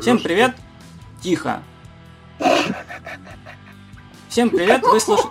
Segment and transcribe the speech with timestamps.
[0.00, 0.56] Всем привет!
[1.22, 1.62] Тихо.
[4.28, 5.30] Всем привет, вы слушаете...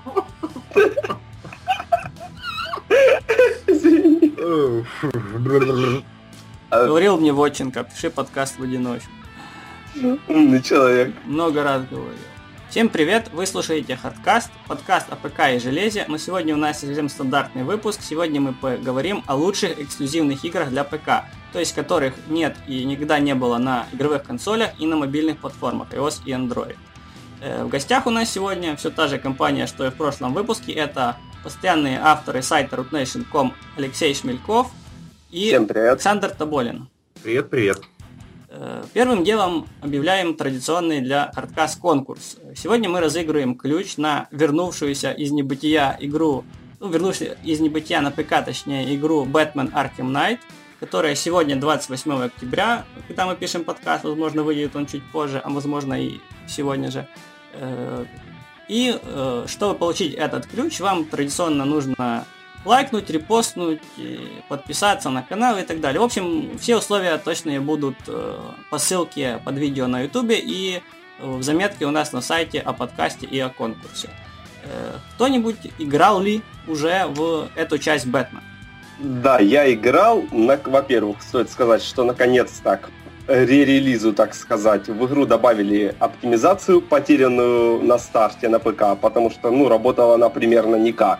[6.69, 9.11] Говорил мне Вотченко, пиши подкаст в одиночку.
[10.27, 11.15] Умный человек.
[11.25, 12.13] Много раз говорил.
[12.69, 17.09] Всем привет, вы слушаете Хардкаст, подкаст о ПК и железе, но сегодня у нас совсем
[17.09, 17.99] стандартный выпуск.
[18.01, 23.19] Сегодня мы поговорим о лучших эксклюзивных играх для ПК, то есть которых нет и никогда
[23.19, 26.75] не было на игровых консолях и на мобильных платформах iOS и Android.
[27.41, 30.71] Э, в гостях у нас сегодня все та же компания, что и в прошлом выпуске.
[30.71, 34.71] Это постоянные авторы сайта rootnation.com Алексей Шмельков
[35.31, 36.87] и Александр Тоболин.
[37.23, 37.81] Привет, привет.
[38.49, 42.37] Э, первым делом объявляем традиционный для Hardcast конкурс.
[42.55, 46.43] Сегодня мы разыгрываем ключ на вернувшуюся из небытия игру,
[46.79, 50.39] ну, вернувшуюся из небытия на ПК, точнее, игру Batman Arkham Knight,
[50.81, 55.93] которая сегодня 28 октября, когда мы пишем подкаст, возможно, выйдет он чуть позже, а возможно
[55.93, 57.07] и сегодня же.
[57.53, 58.03] Э,
[58.67, 62.25] и э, чтобы получить этот ключ, вам традиционно нужно
[62.65, 63.81] лайкнуть, репостнуть,
[64.49, 66.01] подписаться на канал и так далее.
[66.01, 68.39] В общем, все условия точные будут э,
[68.71, 70.81] по ссылке под видео на ютубе и
[71.19, 74.09] в заметке у нас на сайте о подкасте и о конкурсе.
[75.15, 78.50] Кто-нибудь играл ли уже в эту часть Бэтмена?
[79.03, 80.23] Да, я играл.
[80.31, 82.89] Во-первых, стоит сказать, что наконец так
[83.27, 89.69] re-релизу, так сказать, в игру добавили оптимизацию, потерянную на старте на ПК, потому что, ну,
[89.69, 91.19] работала она примерно никак.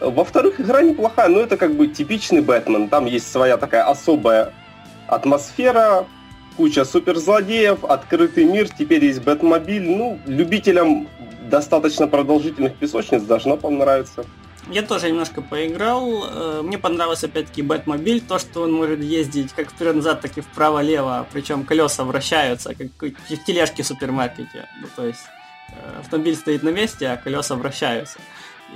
[0.00, 2.88] Во-вторых, игра неплохая, но это как бы типичный Бэтмен.
[2.88, 4.52] Там есть своя такая особая
[5.08, 6.06] атмосфера,
[6.56, 9.90] куча суперзлодеев, открытый мир, теперь есть Бэтмобиль.
[9.90, 11.08] Ну, любителям
[11.50, 14.24] достаточно продолжительных песочниц должно понравиться.
[14.70, 16.24] Я тоже немножко поиграл.
[16.24, 21.26] Э, мне понравился опять-таки Бэтмобиль, то, что он может ездить как вперед-назад, так и вправо-лево,
[21.32, 24.68] причем колеса вращаются, как в тележке в супермаркете.
[24.80, 25.26] Ну, то есть
[25.70, 28.18] э, автомобиль стоит на месте, а колеса вращаются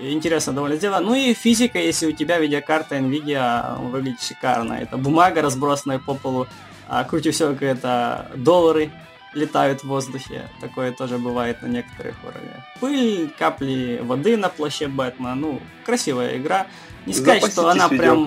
[0.01, 0.99] интересно довольно дело.
[0.99, 4.75] Ну и физика, если у тебя видеокарта NVIDIA выглядит шикарно.
[4.75, 6.49] Это бумага, разбросанная по полу,
[6.89, 8.91] а круче всего это доллары
[9.35, 10.49] летают в воздухе.
[10.61, 12.63] Такое тоже бывает на некоторых уровнях.
[12.81, 15.35] Пыль, капли воды на плаще Бэтмена.
[15.35, 16.67] Ну, красивая игра.
[17.07, 18.27] Не сказать, Запаситесь что она прям...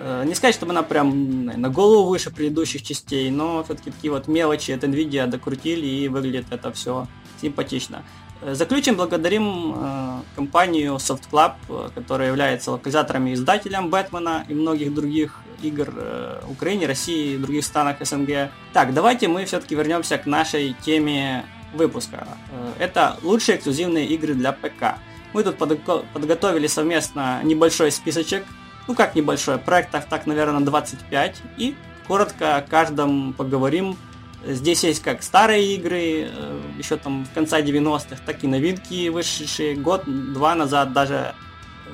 [0.00, 4.28] Э, не сказать, чтобы она прям на голову выше предыдущих частей, но все-таки такие вот
[4.28, 7.06] мелочи от NVIDIA докрутили и выглядит это все
[7.40, 8.04] симпатично.
[8.40, 14.54] Э, заключим, благодарим э, компанию Soft Club, э, которая является локализатором и издателем Бэтмена и
[14.54, 18.50] многих других игр э, Украине, России и других странах СНГ.
[18.72, 22.26] Так, давайте мы все-таки вернемся к нашей теме выпуска.
[22.52, 24.98] Э, это лучшие эксклюзивные игры для ПК.
[25.32, 28.44] Мы тут подго- подготовили совместно небольшой списочек,
[28.86, 31.74] ну как небольшой, проектов так, наверное, 25, и
[32.06, 33.96] коротко о каждом поговорим,
[34.44, 39.74] Здесь есть как старые игры, э, еще там в конце 90-х, так и новинки, вышедшие
[39.74, 41.34] год-два назад, даже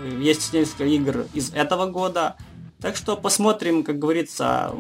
[0.03, 2.37] э, есть несколько игр из этого года.
[2.85, 4.75] Так что посмотрим, как говорится,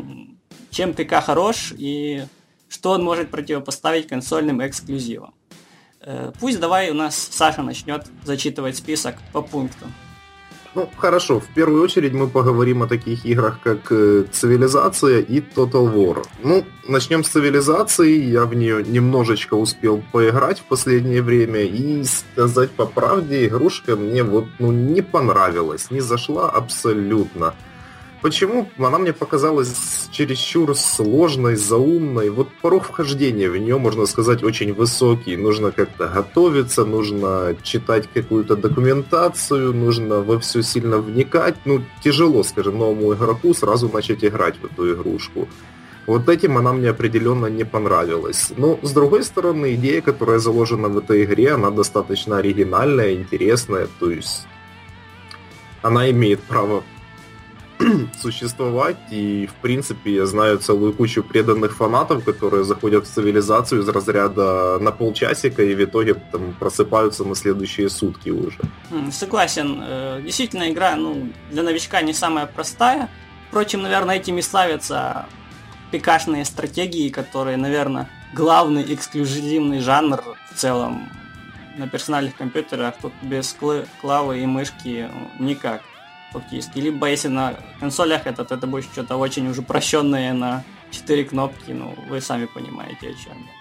[0.68, 2.26] чем ПК хорош и
[2.68, 5.32] что он может противопоставить консольным эксклюзивам.
[6.02, 9.90] Э, пусть давай у нас Саша начнет зачитывать список по пунктам.
[10.74, 15.90] Ну, хорошо, в первую очередь мы поговорим о таких играх, как э, Цивилизация и Total
[15.90, 16.26] War.
[16.42, 22.70] Ну, начнем с Цивилизации, я в нее немножечко успел поиграть в последнее время, и сказать
[22.72, 27.54] по правде, игрушка мне вот, ну, не понравилась, не зашла абсолютно.
[28.24, 28.70] Почему?
[28.78, 32.30] Она мне показалась чересчур сложной, заумной.
[32.30, 35.36] Вот порог вхождения в нее, можно сказать, очень высокий.
[35.36, 41.56] Нужно как-то готовиться, нужно читать какую-то документацию, нужно во все сильно вникать.
[41.66, 45.46] Ну, тяжело, скажем, новому игроку сразу начать играть в эту игрушку.
[46.06, 48.52] Вот этим она мне определенно не понравилась.
[48.56, 53.86] Но, с другой стороны, идея, которая заложена в этой игре, она достаточно оригинальная, интересная.
[54.00, 54.46] То есть
[55.82, 56.84] она имеет право
[58.20, 63.88] существовать, и, в принципе, я знаю целую кучу преданных фанатов, которые заходят в цивилизацию из
[63.88, 68.58] разряда на полчасика и в итоге там просыпаются на следующие сутки уже.
[69.10, 69.80] Согласен.
[69.82, 73.08] Э, действительно, игра ну, для новичка не самая простая.
[73.48, 75.26] Впрочем, наверное, этими славятся
[75.90, 80.22] пикашные стратегии, которые, наверное, главный эксклюзивный жанр
[80.52, 81.08] в целом
[81.76, 82.94] на персональных компьютерах.
[83.00, 83.56] Тут без
[84.00, 85.82] клавы и мышки никак
[86.34, 86.78] фактически.
[86.78, 91.72] Либо если на консолях это, то это будет что-то очень уже упрощенное на 4 кнопки,
[91.72, 93.52] ну, вы сами понимаете, о чем я.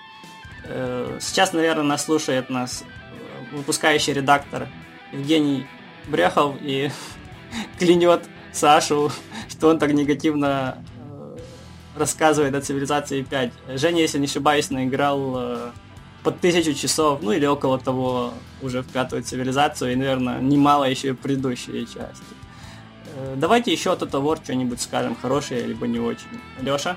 [0.66, 4.68] Э, сейчас, наверное, нас слушает нас э, выпускающий редактор
[5.12, 5.66] Евгений
[6.08, 6.92] Брехов и
[7.80, 9.12] клянет Сашу,
[9.50, 11.38] что он так негативно э,
[11.96, 13.52] рассказывает о цивилизации 5.
[13.76, 15.74] Женя, если не ошибаюсь, наиграл
[16.24, 21.10] под тысячу часов, ну или около того уже в пятую цивилизацию, и, наверное, немало еще
[21.10, 22.24] и предыдущие части.
[23.16, 26.28] Э, давайте еще от этого что-нибудь скажем, хорошее, либо не очень.
[26.62, 26.96] Леша?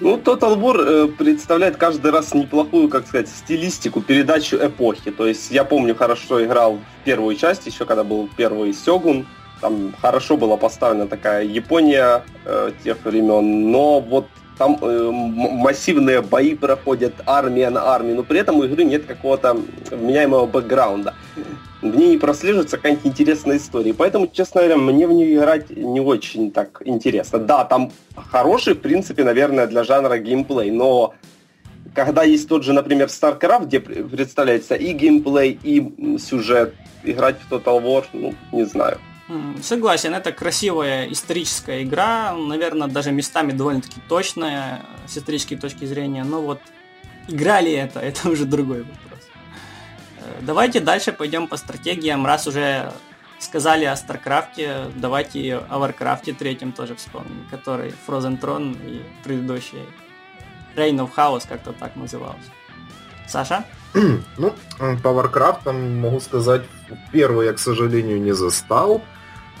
[0.00, 5.10] Ну, Total War э, представляет каждый раз неплохую, как сказать, стилистику, передачу эпохи.
[5.10, 9.26] То есть я помню, хорошо играл в первую часть, еще когда был первый Сёгун.
[9.60, 16.54] Там хорошо была поставлена такая Япония э, тех времен, но вот там э, массивные бои
[16.54, 19.56] проходят, армия на армии, но при этом у игры нет какого-то
[19.90, 21.14] вменяемого бэкграунда.
[21.80, 23.94] В ней не прослеживается какая-нибудь интересная история.
[23.94, 27.38] Поэтому, честно говоря, мне в нее играть не очень так интересно.
[27.38, 31.14] Да, там хороший, в принципе, наверное, для жанра геймплей, но
[31.94, 37.82] когда есть тот же, например, StarCraft, где представляется и геймплей, и сюжет, играть в Total
[37.82, 38.98] War, ну, не знаю.
[39.62, 46.40] Согласен, это красивая историческая игра, наверное, даже местами довольно-таки точная с исторической точки зрения, но
[46.40, 46.60] вот
[47.28, 49.07] игра ли это, это уже другой вопрос.
[50.38, 52.92] Э, давайте дальше пойдем по стратегиям, раз уже
[53.38, 59.86] сказали о Старкрафте, давайте о Варкрафте третьем тоже вспомним, который Frozen Throne и предыдущий
[60.76, 62.50] Reign of Chaos как-то так назывался.
[63.26, 63.64] Саша?
[63.94, 64.54] Ну,
[65.02, 66.62] по Варкрафтам могу сказать,
[67.12, 69.02] первый я, к сожалению, не застал.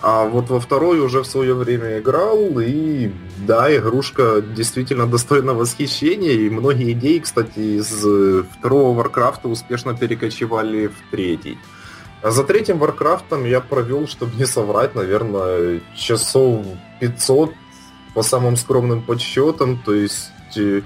[0.00, 6.32] А вот во второй уже в свое время играл, и да, игрушка действительно достойна восхищения,
[6.32, 7.88] и многие идеи, кстати, из
[8.58, 11.58] второго Варкрафта успешно перекочевали в третий.
[12.22, 16.64] А за третьим Варкрафтом я провел, чтобы не соврать, наверное, часов
[17.00, 17.52] 500
[18.14, 20.82] по самым скромным подсчетам, то есть э,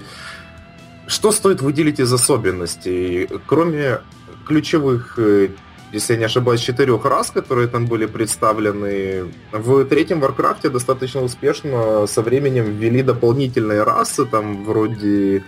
[1.07, 3.27] что стоит выделить из особенностей?
[3.47, 4.01] Кроме
[4.47, 5.49] ключевых э,
[5.93, 9.31] если я не ошибаюсь, четырех рас, которые там были представлены.
[9.51, 15.43] В третьем Варкрафте достаточно успешно со временем ввели дополнительные расы, там вроде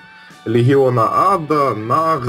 [0.45, 2.21] Легиона Ада, Наг,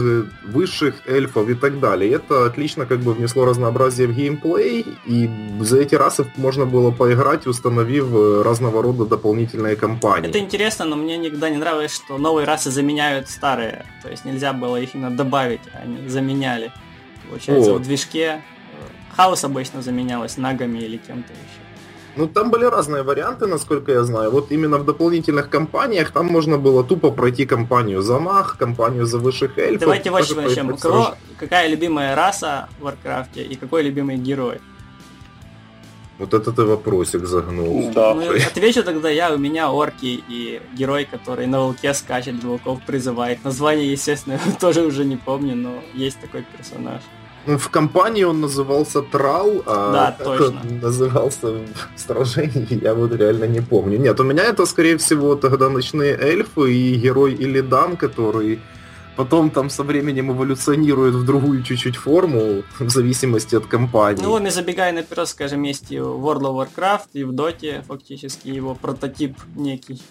[0.45, 2.13] высших эльфов и так далее.
[2.13, 5.31] Это отлично как бы внесло разнообразие в геймплей, и
[5.61, 8.07] за эти расы можно было поиграть, установив
[8.43, 10.31] разного рода дополнительные кампании.
[10.31, 13.85] Это интересно, но мне никогда не нравилось, что новые расы заменяют старые.
[14.03, 16.73] То есть нельзя было их именно добавить, а они заменяли.
[17.29, 17.83] Получается, вот.
[17.83, 21.67] в движке э, хаос обычно заменялось нагами или кем-то еще.
[22.17, 24.31] Ну, там были разные варианты, насколько я знаю.
[24.31, 29.19] Вот именно в дополнительных кампаниях там можно было тупо пройти кампанию за наг, кампанию за
[29.19, 29.81] высших эльфов.
[29.81, 30.73] Давайте вот что начнем.
[30.73, 34.61] У кого какая любимая раса в Варкрафте и какой любимый герой?
[36.19, 37.93] Вот это ты вопросик загнул.
[37.95, 38.15] Да.
[38.15, 43.45] Ну, отвечу тогда я, у меня орки и герой, который на волке скачет, волков призывает.
[43.45, 47.03] Название, естественно, тоже уже не помню, но есть такой персонаж.
[47.47, 50.61] Ну, в компании он назывался Трал, а да, точно.
[50.61, 53.99] он назывался в сражении, я вот реально не помню.
[53.99, 58.59] Нет, у меня это, скорее всего, тогда ночные эльфы и герой Илидан, который
[59.17, 64.23] потом там со временем эволюционирует в другую чуть-чуть форму, в зависимости от компании.
[64.23, 68.49] Ну, не забегая наперед, скажем, есть и в World of Warcraft, и в Доте фактически
[68.49, 70.03] его прототип некий.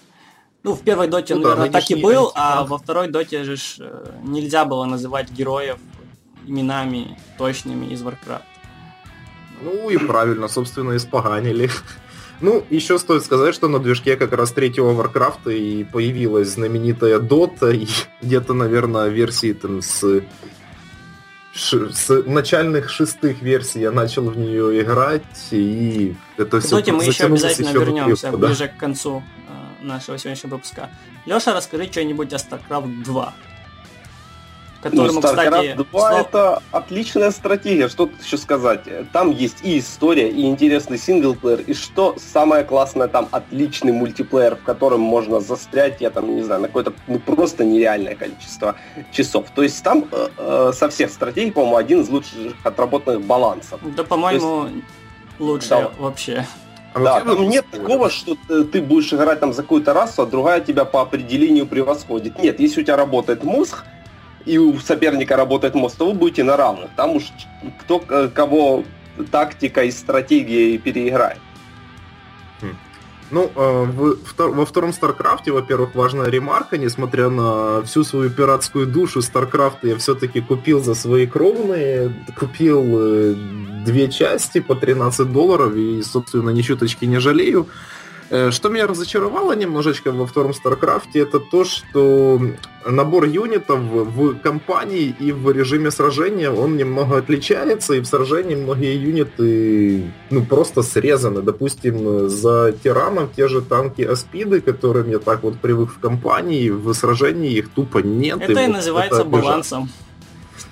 [0.63, 3.55] Ну, в первой доте, ну, наверное, да, так и был, а во второй доте же
[3.79, 5.77] э, нельзя было называть героев
[6.47, 8.43] именами точными из Warcraft.
[9.61, 11.69] Ну и правильно, собственно, испоганили.
[12.41, 17.69] Ну, еще стоит сказать, что на движке как раз третьего Варкрафта и появилась знаменитая Дота,
[17.69, 17.87] и
[18.21, 20.21] где-то, наверное, версии там с,
[21.53, 27.27] с начальных шестых версий я начал в нее играть, и это все Доте мы еще
[27.27, 28.37] обязательно еще вернемся да?
[28.37, 30.89] ближе к концу э, нашего сегодняшнего выпуска.
[31.25, 33.33] Леша, расскажи что-нибудь о StarCraft 2
[34.89, 35.73] которому, ну, кстати...
[35.73, 36.19] 2 снова...
[36.19, 38.81] это отличная стратегия, что тут еще сказать.
[39.11, 44.63] Там есть и история, и интересный синглплеер, и что самое классное, там отличный мультиплеер, в
[44.63, 48.75] котором можно застрять, я там, не знаю, на какое-то ну, просто нереальное количество
[49.11, 49.47] часов.
[49.55, 53.79] То есть там э, э, со всех стратегий, по-моему, один из лучших отработанных балансов.
[53.95, 54.85] Да, по-моему, есть...
[55.39, 55.91] лучше да.
[55.97, 56.45] вообще.
[56.93, 60.61] А да, там нет такого, что ты будешь играть там за какую-то расу, а другая
[60.61, 62.39] тебя по определению превосходит.
[62.39, 63.83] Нет, если у тебя работает мозг,
[64.45, 66.89] и у соперника работает мозг, то вы будете на равных.
[66.95, 67.23] Там уж
[67.81, 68.83] кто кого
[69.31, 71.39] тактика и стратегия переиграет.
[72.61, 72.75] Хм.
[73.31, 79.83] Ну, э, во втором Старкрафте, во-первых, важная ремарка, несмотря на всю свою пиратскую душу, Старкрафт
[79.83, 83.35] я все-таки купил за свои кровные, купил э,
[83.85, 87.67] две части по 13 долларов и, собственно, ни чуточки не жалею.
[88.35, 92.41] Э, что меня разочаровало немножечко во втором Старкрафте, это то, что
[92.85, 98.97] набор юнитов в кампании и в режиме сражения, он немного отличается, и в сражении многие
[98.97, 101.41] юниты ну, просто срезаны.
[101.41, 106.93] Допустим, за терранов те же танки Аспиды, которым я так вот привык в кампании, в
[106.93, 108.41] сражении их тупо нет.
[108.41, 109.89] Это и, и вот называется это балансом.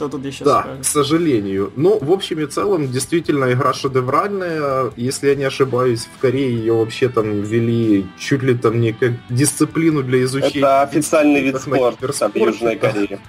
[0.03, 0.85] Что тут еще Да, скажешь?
[0.85, 1.71] к сожалению.
[1.77, 4.91] Но в общем и целом, действительно, игра шедевральная.
[4.97, 9.13] Если я не ошибаюсь, в Корее ее вообще там ввели чуть ли там не как
[9.29, 10.59] дисциплину для изучения.
[10.59, 13.19] Это официальный вид спорта в Южной Корее.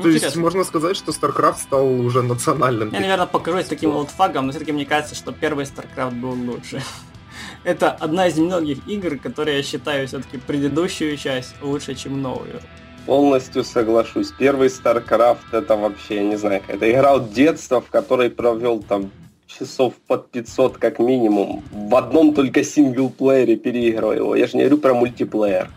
[0.00, 2.92] То есть можно сказать, что StarCraft стал уже национальным.
[2.92, 6.80] Я, наверное, покажусь таким олдфагом, но все-таки мне кажется, что первый StarCraft был лучше.
[7.64, 12.60] Это одна из немногих игр, которые я считаю все-таки предыдущую часть лучше, чем новую.
[13.08, 14.32] Полностью соглашусь.
[14.38, 19.10] Первый StarCraft это вообще, я не знаю, это игра от детства, в которой провел там
[19.46, 21.64] часов под 500 как минимум.
[21.72, 24.36] В одном только синглплеере переигрывал его.
[24.36, 25.70] Я же не говорю про мультиплеер.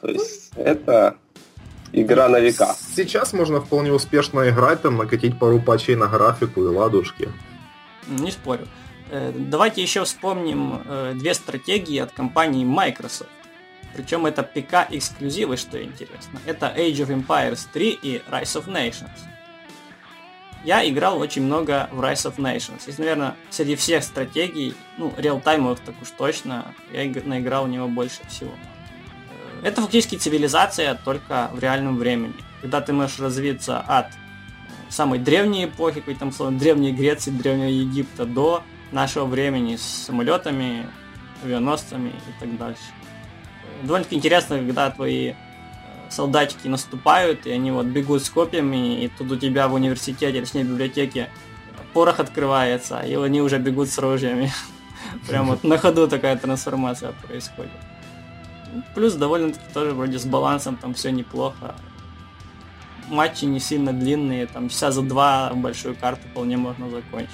[0.00, 1.16] То есть это
[1.92, 2.76] игра на века.
[2.94, 7.28] Сейчас можно вполне успешно играть, там накатить пару патчей на графику и ладушки.
[8.06, 8.68] Не спорю.
[9.10, 13.30] Э, давайте еще вспомним э, две стратегии от компании Microsoft.
[13.96, 16.38] Причем это ПК эксклюзивы, что интересно.
[16.44, 19.08] Это Age of Empires 3 и Rise of Nations.
[20.64, 22.82] Я играл очень много в Rise of Nations.
[22.86, 28.20] И, наверное, среди всех стратегий, ну, реалтаймовых так уж точно, я наиграл в него больше
[28.28, 28.50] всего.
[29.62, 32.34] Э, это фактически цивилизация только в реальном времени.
[32.60, 34.08] Когда ты можешь развиться от
[34.90, 38.62] самой древней эпохи, какой там словно древней Греции, древнего Египта до
[38.92, 40.84] нашего времени с самолетами,
[41.42, 42.82] авианосцами и так дальше
[43.82, 45.34] довольно-таки интересно, когда твои э,
[46.08, 50.64] солдатики наступают, и они вот бегут с копьями, и тут у тебя в университете, точнее
[50.64, 51.30] в библиотеке,
[51.92, 54.52] порох открывается, и они уже бегут с ружьями.
[55.28, 57.72] Прям вот на ходу такая трансформация происходит.
[58.94, 61.74] Плюс довольно-таки тоже вроде с балансом там все неплохо.
[63.08, 67.30] Матчи не сильно длинные, там часа за два большую карту вполне можно закончить.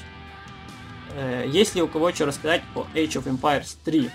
[1.14, 4.10] Э, есть ли у кого что рассказать по Age of Empires 3?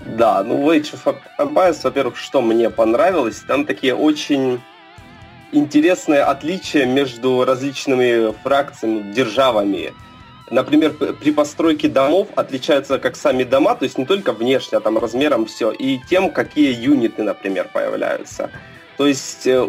[0.00, 4.60] Да, ну в Age of Empires, во-первых, что мне понравилось, там такие очень
[5.52, 9.94] интересные отличия между различными фракциями, державами.
[10.50, 14.98] Например, при постройке домов отличаются как сами дома, то есть не только внешне, а там
[14.98, 18.50] размером все, и тем, какие юниты, например, появляются.
[18.96, 19.66] То есть, э,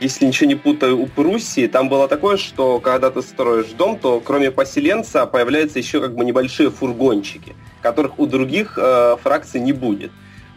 [0.00, 4.20] если ничего не путаю, у Пруссии там было такое, что когда ты строишь дом, то
[4.20, 10.10] кроме поселенца появляются еще как бы небольшие фургончики– которых у других э, фракций не будет.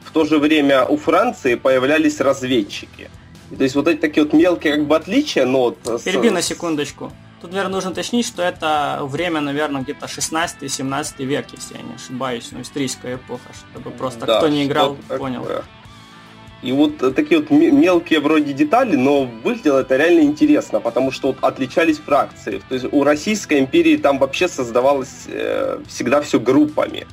[0.03, 3.09] В то же время у Франции появлялись разведчики.
[3.55, 6.03] То есть вот эти такие вот мелкие как бы отличия, но вот...
[6.03, 7.11] Переби на секундочку.
[7.41, 12.49] Тут, наверное, нужно уточнить, что это время, наверное, где-то 16-17 век, если я не ошибаюсь,
[12.51, 15.41] ну, историческая эпоха, чтобы просто да, кто не играл, понял.
[15.41, 15.63] Такое.
[16.63, 21.37] И вот такие вот мелкие вроде детали, но выглядело это реально интересно, потому что вот
[21.41, 22.61] отличались фракции.
[22.69, 27.05] То есть у Российской империи там вообще создавалось э, всегда все группами.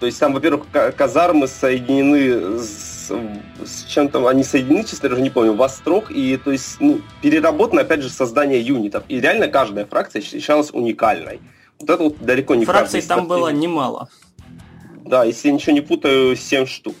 [0.00, 0.66] То есть там, во-первых,
[0.96, 3.12] казармы соединены с,
[3.64, 7.82] с чем-то, они соединены, честно, даже не помню, в острог, и то есть, ну, переработано,
[7.82, 9.04] опять же, создание юнитов.
[9.08, 11.40] И реально каждая фракция считалась уникальной.
[11.78, 14.08] Вот это вот далеко не Фракций там было немало.
[15.04, 16.96] Да, если я ничего не путаю, 7 штук.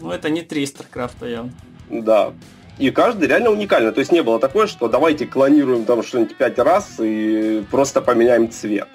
[0.00, 1.52] Ну, это не три Старкрафта явно.
[1.90, 2.32] Да.
[2.78, 3.92] И каждый реально уникальный.
[3.92, 8.50] То есть не было такое, что давайте клонируем там что-нибудь пять раз и просто поменяем
[8.50, 8.88] цвет.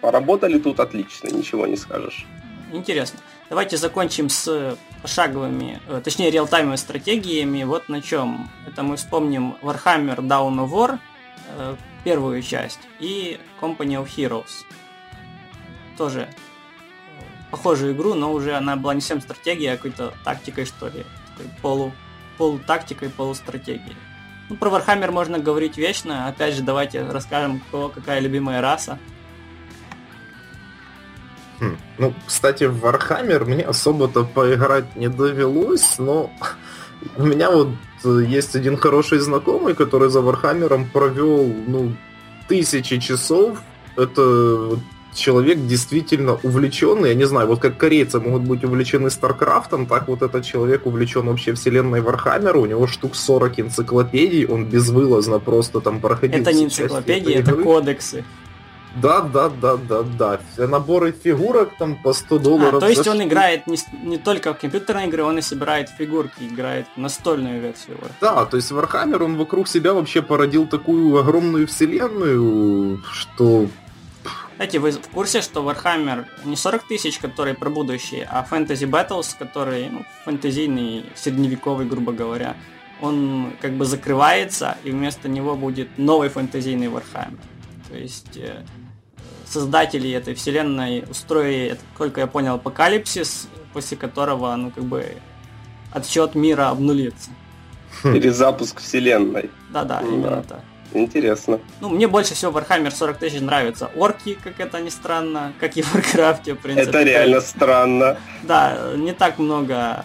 [0.00, 2.26] Поработали тут отлично, ничего не скажешь.
[2.72, 3.18] Интересно.
[3.50, 7.64] Давайте закончим с пошаговыми, э, точнее, реалтаймовыми стратегиями.
[7.64, 8.48] Вот на чем.
[8.66, 10.98] Это мы вспомним Warhammer Dawn of War,
[11.58, 14.64] э, первую часть, и Company of Heroes.
[15.98, 16.28] Тоже
[17.52, 21.04] похожую игру, но уже она была не совсем стратегией, а какой-то тактикой, что ли.
[21.36, 21.92] Такой полу,
[22.38, 23.96] полутактикой, полустратегией.
[24.48, 26.26] Ну, про Warhammer можно говорить вечно.
[26.26, 28.98] Опять же, давайте расскажем, кто, какая любимая раса.
[31.60, 31.76] Хм.
[31.98, 36.32] Ну, кстати, в Warhammer мне особо-то поиграть не довелось, но
[37.16, 37.68] у меня вот
[38.04, 41.94] есть один хороший знакомый, который за Вархаммером провел, ну,
[42.48, 43.62] тысячи часов.
[43.96, 44.78] Это
[45.14, 50.22] человек действительно увлеченный, я не знаю, вот как корейцы могут быть увлечены Старкрафтом, так вот
[50.22, 56.00] этот человек увлечен вообще вселенной Вархаммера, у него штук 40 энциклопедий, он безвылазно просто там
[56.00, 56.40] проходил.
[56.40, 58.24] Это не энциклопедии, это кодексы.
[58.94, 60.40] Да, да, да, да, да.
[60.66, 62.74] Наборы фигурок там по 100 долларов.
[62.74, 66.42] А, то есть он играет не, не только в компьютерные игры, он и собирает фигурки,
[66.42, 67.96] играет настольную версию.
[68.20, 73.68] Да, то есть Warhammer, он вокруг себя вообще породил такую огромную вселенную, что
[74.52, 79.34] Кстати, вы в курсе, что Warhammer не 40 тысяч, который про будущее, а Fantasy Battles,
[79.38, 82.56] который ну, фэнтезийный, средневековый, грубо говоря,
[83.00, 87.40] он как бы закрывается, и вместо него будет новый фэнтезийный Warhammer.
[87.88, 88.62] То есть э,
[89.46, 95.16] создатели этой вселенной устроили, сколько я понял, апокалипсис, после которого, ну, как бы,
[95.92, 97.30] отсчет мира обнулится.
[98.02, 99.50] Перезапуск вселенной.
[99.70, 100.62] Да-да, именно так.
[100.94, 101.58] Интересно.
[101.80, 103.90] Ну, мне больше всего Warhammer 40 тысяч нравится.
[103.96, 106.88] Орки, как это ни странно, как и в Warcraft, в принципе.
[106.88, 108.16] Это реально странно.
[108.42, 110.04] Да, не так много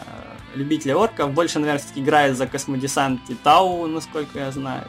[0.56, 1.32] любителей орков.
[1.32, 4.88] Больше, наверное, все-таки играет за космодесант и Тау, насколько я знаю.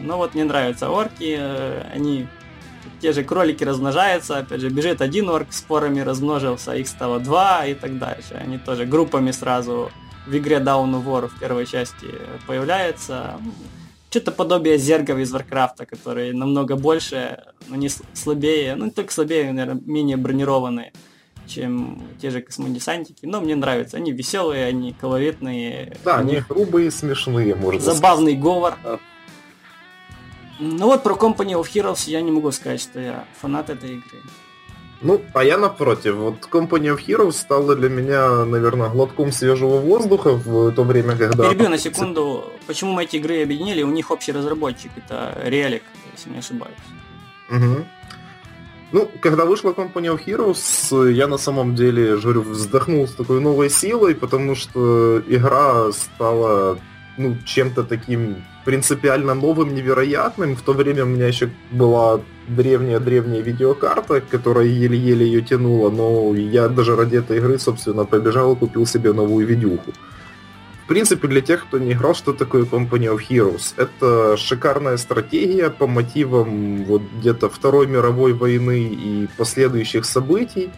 [0.00, 1.40] Но вот мне нравятся орки.
[1.92, 2.26] Они
[3.00, 7.74] те же кролики размножаются, опять же, бежит один орк, спорами размножился, их стало два и
[7.74, 8.34] так дальше.
[8.34, 9.90] Они тоже группами сразу
[10.26, 12.06] в игре Down of War в первой части
[12.46, 13.38] появляются.
[14.10, 19.52] Что-то подобие зергов из Варкрафта, которые намного больше, но не слабее, ну не только слабее,
[19.52, 20.92] наверное, менее бронированные,
[21.46, 23.26] чем те же космодесантики.
[23.26, 23.98] Но мне нравятся.
[23.98, 25.96] Они веселые, они колоритные.
[26.04, 28.42] Да, они грубые, смешные, можно Забавный сказать.
[28.42, 28.78] говор.
[30.60, 34.22] Ну вот про Company of Heroes я не могу сказать, что я фанат этой игры.
[35.00, 36.16] Ну, а я напротив.
[36.16, 41.48] Вот Company of Heroes стала для меня, наверное, глотком свежего воздуха в то время, когда...
[41.48, 42.52] Перебью на секунду.
[42.66, 43.82] Почему мы эти игры объединили?
[43.82, 44.90] У них общий разработчик.
[44.96, 46.74] Это Relic, если не ошибаюсь.
[47.50, 47.84] Угу.
[48.90, 53.70] Ну, когда вышла Company of Heroes, я на самом деле, говорю, вздохнул с такой новой
[53.70, 56.78] силой, потому что игра стала
[57.18, 60.54] ну, чем-то таким принципиально новым, невероятным.
[60.54, 66.68] В то время у меня еще была древняя-древняя видеокарта, которая еле-еле ее тянула, но я
[66.68, 69.92] даже ради этой игры, собственно, побежал и купил себе новую видюху.
[70.84, 73.74] В принципе, для тех, кто не играл, что такое Company of Heroes?
[73.76, 80.70] Это шикарная стратегия по мотивам вот где-то Второй мировой войны и последующих событий.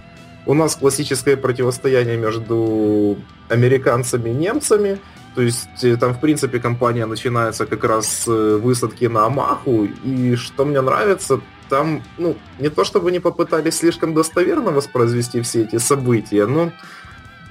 [0.47, 3.19] У нас классическое противостояние между
[3.49, 4.99] американцами и немцами–
[5.35, 9.85] то есть э, там, в принципе, компания начинается как раз с э, высадки на Амаху,
[9.85, 15.63] и что мне нравится, там, ну, не то чтобы не попытались слишком достоверно воспроизвести все
[15.63, 16.73] эти события, но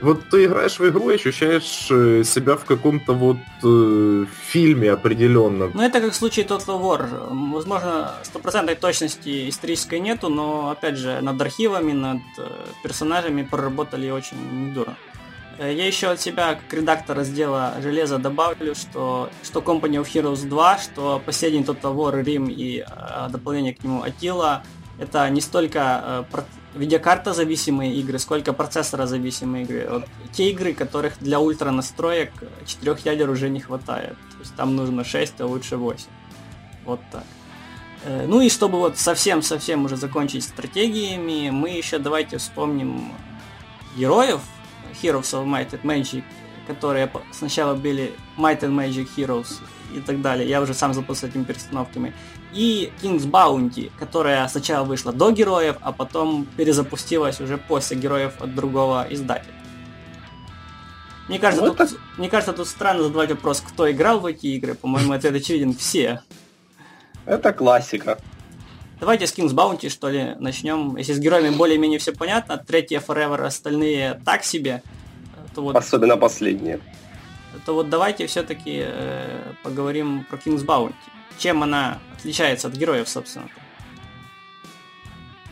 [0.02, 5.72] вот ты играешь в игру и ощущаешь э, себя в каком-то вот э, фильме определенном.
[5.74, 7.08] Ну, это как в случае Total War.
[7.54, 12.22] Возможно, стопроцентной точности исторической нету, но, опять же, над архивами, над
[12.84, 14.38] персонажами проработали очень
[14.68, 14.98] недурно.
[15.60, 20.48] Э, я еще от себя, как редактор раздела железа, добавлю, что, что Company of Heroes
[20.48, 24.63] 2, что последний Total War Рим и э, дополнение к нему Атила,
[24.98, 26.41] это не столько э,
[26.76, 29.88] видеокарта зависимые игры, сколько процессора зависимые игры.
[29.89, 32.32] Вот те игры, которых для ультра настроек
[32.65, 34.15] четырех ядер уже не хватает.
[34.32, 36.06] То есть там нужно 6, а лучше 8.
[36.86, 37.26] Вот так.
[38.06, 43.12] Э, ну и чтобы вот совсем-совсем уже закончить стратегиями, мы еще давайте вспомним
[43.98, 44.39] героев,
[45.02, 46.24] Heroes of Might and Magic,
[46.68, 49.60] которые сначала были Might and Magic Heroes
[49.96, 50.48] и так далее.
[50.48, 52.14] Я уже сам забыл с этими перестановками.
[52.54, 58.56] И King's Bounty, которая сначала вышла до героев, а потом перезапустилась уже после героев от
[58.56, 59.54] другого издателя.
[61.28, 64.74] Мне кажется, вот тут, мне кажется, тут странно задавать вопрос, кто играл в эти игры.
[64.74, 66.24] По-моему, ответ очевиден все.
[67.26, 68.18] Это классика.
[69.00, 70.98] Давайте с King's Bounty, что ли, начнем.
[70.98, 74.84] Если с героями более-менее все понятно, третья Forever, остальные так себе.
[75.56, 76.80] То вот, Особенно последние.
[77.66, 80.94] То вот давайте все-таки э, поговорим про King's Bounty.
[81.38, 83.46] Чем она отличается от героев, собственно?
[83.46, 83.52] -то?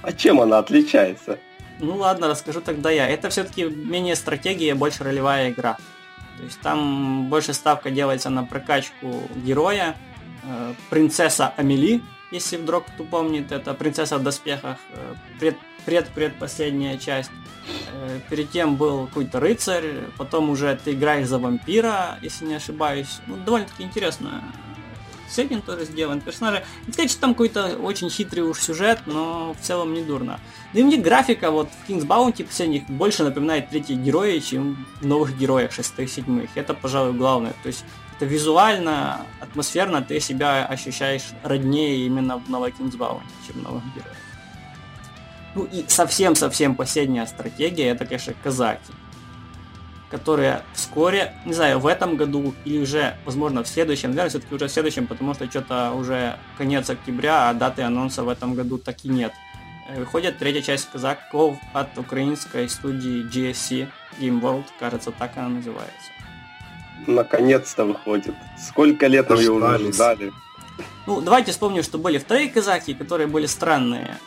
[0.02, 1.40] А чем она отличается?
[1.80, 3.08] Ну ладно, расскажу тогда я.
[3.08, 5.78] Это все-таки менее стратегия, больше ролевая игра.
[6.38, 9.96] То есть там больше ставка делается на прокачку героя,
[10.44, 16.98] э, принцесса Амели, если вдруг кто помнит, это «Принцесса в доспехах», э, пред, пред предпоследняя
[16.98, 17.32] часть.
[17.94, 23.20] Э, перед тем был какой-то рыцарь, потом уже ты играешь за вампира, если не ошибаюсь.
[23.28, 24.44] Ну, довольно-таки интересно.
[25.30, 26.63] Сеттинг тоже сделан, персонажи.
[26.90, 30.40] Сказать, что там какой-то очень хитрый уж сюжет, но в целом не дурно.
[30.74, 35.06] Да и мне графика вот в King's Bounty последних больше напоминает третьи герои, чем в
[35.06, 36.50] новых героях шестых, седьмых.
[36.56, 37.54] Это, пожалуй, главное.
[37.63, 37.84] То есть
[38.17, 44.17] это визуально, атмосферно ты себя ощущаешь роднее именно в новой Кингсбауне, чем в новых героях.
[45.53, 48.91] Ну и совсем-совсем последняя стратегия, это, конечно, казаки,
[50.10, 54.67] которые вскоре, не знаю, в этом году или уже, возможно, в следующем, наверное, все-таки уже
[54.67, 58.97] в следующем, потому что что-то уже конец октября, а даты анонса в этом году так
[59.03, 59.34] и нет.
[59.89, 63.88] Э, выходит третья часть казаков от украинской студии GSC
[64.19, 66.16] Game World, кажется, так она называется.
[67.06, 68.36] Наконец-то выходит.
[68.60, 70.34] Сколько лет мы его уже ждали.
[71.06, 74.18] Ну, давайте вспомним, что были вторые казаки, которые были странные.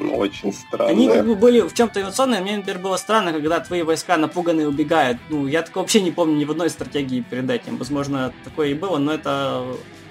[0.00, 0.90] Очень странно.
[0.90, 2.40] Они как бы были в чем-то инновационные.
[2.40, 5.18] Мне, например, было странно, когда твои войска напуганные убегают.
[5.30, 7.76] Ну, я такого вообще не помню ни в одной стратегии перед этим.
[7.76, 9.64] Возможно, такое и было, но это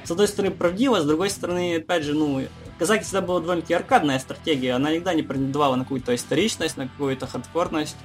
[0.04, 2.44] с одной стороны правдиво, с другой стороны, опять же, ну,
[2.78, 7.26] Казаки всегда была довольно-таки аркадная стратегия, она никогда не претендовала на какую-то историчность, на какую-то
[7.26, 7.96] хардкорность.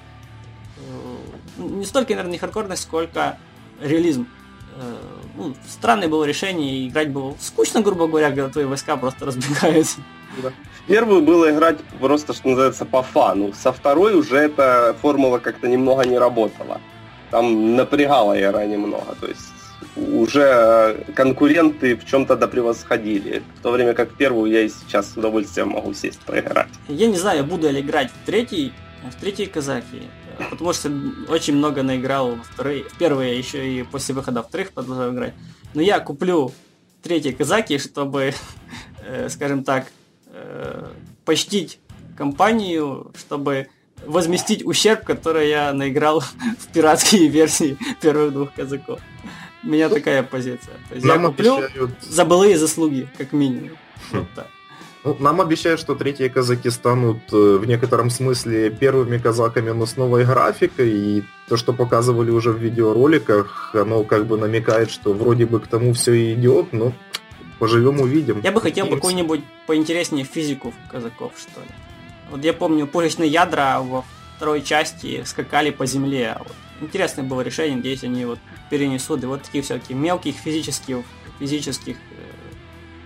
[0.78, 3.38] Э, не столько, наверное, не хардкорность, сколько
[3.80, 4.28] реализм.
[4.76, 4.96] Э,
[5.36, 9.98] ну, странное было решение, играть было скучно, грубо говоря, когда твои войска просто разбегаются.
[10.42, 10.52] Да.
[10.86, 13.52] Первую было играть просто, что называется, по фану.
[13.52, 16.80] Со второй уже эта формула как-то немного не работала.
[17.30, 19.14] Там напрягала игра немного.
[19.20, 19.52] То есть
[19.96, 23.42] уже конкуренты в чем-то допревосходили.
[23.58, 26.68] В то время как в первую я и сейчас с удовольствием могу сесть поиграть.
[26.88, 28.72] Я не знаю, буду ли играть в третий,
[29.04, 30.02] в третий казаки.
[30.48, 30.90] Потому что
[31.28, 32.84] очень много наиграл в вторые.
[32.84, 35.34] В первые еще и после выхода вторых продолжаю играть.
[35.74, 36.52] Но я куплю
[37.02, 38.34] третий казаки, чтобы,
[39.04, 39.86] э, скажем так,
[40.26, 40.88] э,
[41.24, 41.78] почтить
[42.16, 43.68] компанию, чтобы
[44.06, 46.20] возместить ущерб, который я наиграл
[46.58, 49.00] в пиратские версии первых двух казаков.
[49.62, 50.74] У меня такая позиция.
[50.88, 51.90] То есть Нам я куплю обещают...
[52.02, 53.76] за былые заслуги, как минимум.
[54.10, 54.48] Вот так.
[55.02, 59.96] Ну, нам обещают, что третьи казаки станут э, в некотором смысле первыми казаками, но с
[59.96, 60.90] новой графикой.
[60.90, 65.66] И то, что показывали уже в видеороликах, оно как бы намекает, что вроде бы к
[65.68, 66.92] тому все и идет, но
[67.58, 68.40] поживем увидим.
[68.42, 71.68] Я бы хотел бы какую-нибудь поинтереснее физику казаков, что ли.
[72.30, 74.04] Вот я помню, пушечные ядра во
[74.36, 76.36] второй части скакали по земле.
[76.38, 76.52] Вот.
[76.80, 79.22] Интересное было решение, надеюсь, они вот перенесут.
[79.22, 80.98] И вот таких всяких мелких физических,
[81.38, 82.19] физических э,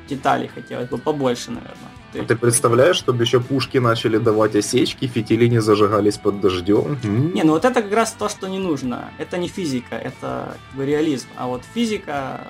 [0.09, 1.91] деталей хотелось бы побольше, наверное.
[2.13, 2.21] Ты...
[2.21, 6.99] А ты представляешь, чтобы еще пушки начали давать осечки, фитили не зажигались под дождем?
[7.35, 9.11] Не, ну вот это как раз то, что не нужно.
[9.19, 11.27] Это не физика, это как бы реализм.
[11.37, 12.47] А вот физика,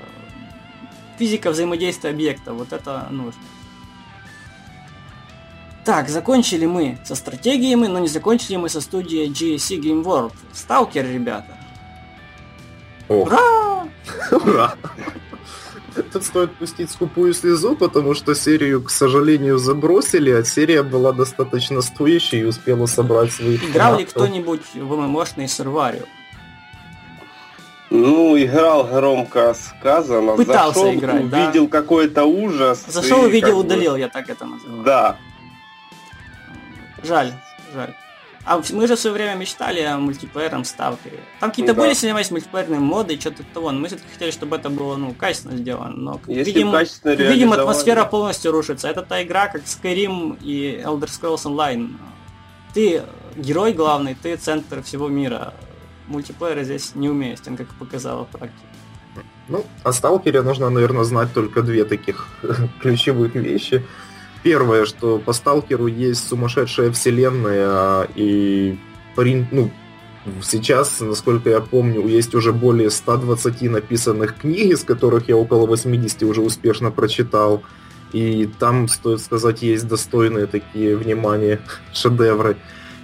[1.19, 3.41] физика взаимодействия объекта, вот это нужно.
[5.85, 10.33] Так, закончили мы со стратегиями, но не закончили мы со студией GSC Game World.
[10.53, 11.59] Сталкер, ребята.
[13.09, 13.29] Ох.
[13.29, 13.89] Ура!
[14.31, 14.75] Ура!
[15.95, 21.83] Тут стоит пустить скупую слезу, потому что серию, к сожалению, забросили, а серия была достаточно
[21.83, 23.57] стоящей и успела собрать свои.
[23.57, 26.03] Играл ли кто-нибудь в ММОшный Серварио?
[27.91, 30.37] Ну, играл громко сказано.
[30.37, 31.81] Пытался зашел, играть, увидел да?
[31.81, 32.85] какой-то ужас.
[32.89, 34.83] Зашел, увидел, удалил, я так это называю.
[34.83, 35.17] Да.
[37.05, 37.33] Жаль,
[37.73, 37.95] жаль.
[38.47, 41.21] А мы же в свое время мечтали о мультиплеерном сталкере.
[41.41, 41.81] Там какие-то да.
[41.81, 43.73] были снимались мультиплеерные моды, что-то того.
[43.73, 45.97] Но мы все-таки хотели, чтобы это было, ну, качественно сделано.
[45.97, 48.89] Но, Если видим, качественно видим, атмосфера полностью рушится.
[48.89, 51.97] Это та игра, как Skyrim и Elder Scrolls Online.
[52.75, 53.03] Ты
[53.37, 55.55] герой главный, ты центр всего мира.
[56.07, 58.67] Мультиплеер здесь неуместен, как показала практика.
[59.49, 62.29] Ну, о Сталкере нужно, наверное, знать только две таких
[62.83, 63.85] ключевых вещи.
[64.45, 68.79] Первое, что по Сталкеру есть сумасшедшая вселенная, и
[69.17, 69.71] ну,
[70.43, 76.25] сейчас, насколько я помню, есть уже более 120 написанных книг, из которых я около 80
[76.25, 77.63] уже успешно прочитал.
[78.13, 81.61] И там, стоит сказать, есть достойные такие внимания
[81.95, 82.59] шедевры.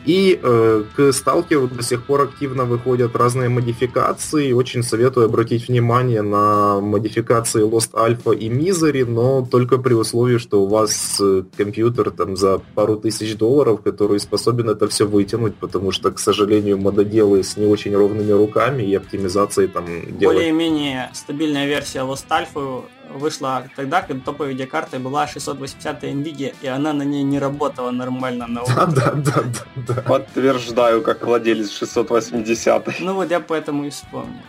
[0.07, 4.53] И э, к сталкеру до сих пор активно выходят разные модификации.
[4.53, 10.63] Очень советую обратить внимание на модификации Lost Alpha и Misery, но только при условии, что
[10.63, 15.93] у вас э, компьютер там за пару тысяч долларов, который способен это все вытянуть, потому
[15.93, 20.39] что, к сожалению, мододелы с не очень ровными руками и оптимизацией там делают.
[20.39, 26.93] Более-менее стабильная версия Lost Alpha вышла тогда, когда топовой видеокартой была 680 NVIDIA, и она
[26.93, 30.03] на ней не работала нормально на да, да, да, да, да.
[30.03, 33.01] Подтверждаю, как владелец 680.
[33.01, 34.43] Ну вот я поэтому и вспомнил.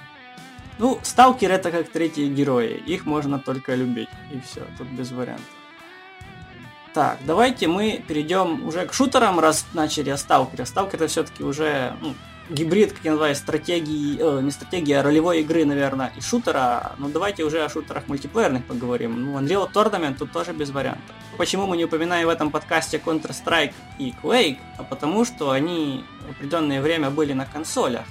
[0.78, 2.82] Ну, Сталкер это как третьи герои.
[2.88, 4.10] Их можно только любить.
[4.32, 5.46] И все, тут без вариантов.
[6.94, 10.66] Так, давайте мы перейдем уже к шутерам, раз начали о Сталкере.
[10.66, 12.16] Сталкер это все-таки уже ну,
[12.52, 16.94] гибрид, как я называю, стратегии, э, не стратегии, а ролевой игры, наверное, и шутера.
[16.98, 19.26] Но давайте уже о шутерах мультиплеерных поговорим.
[19.26, 21.16] Ну, Unreal Tournament тут тоже без вариантов.
[21.38, 24.58] Почему мы не упоминаем в этом подкасте Counter-Strike и Quake?
[24.78, 28.06] А потому что они в определенное время были на консолях.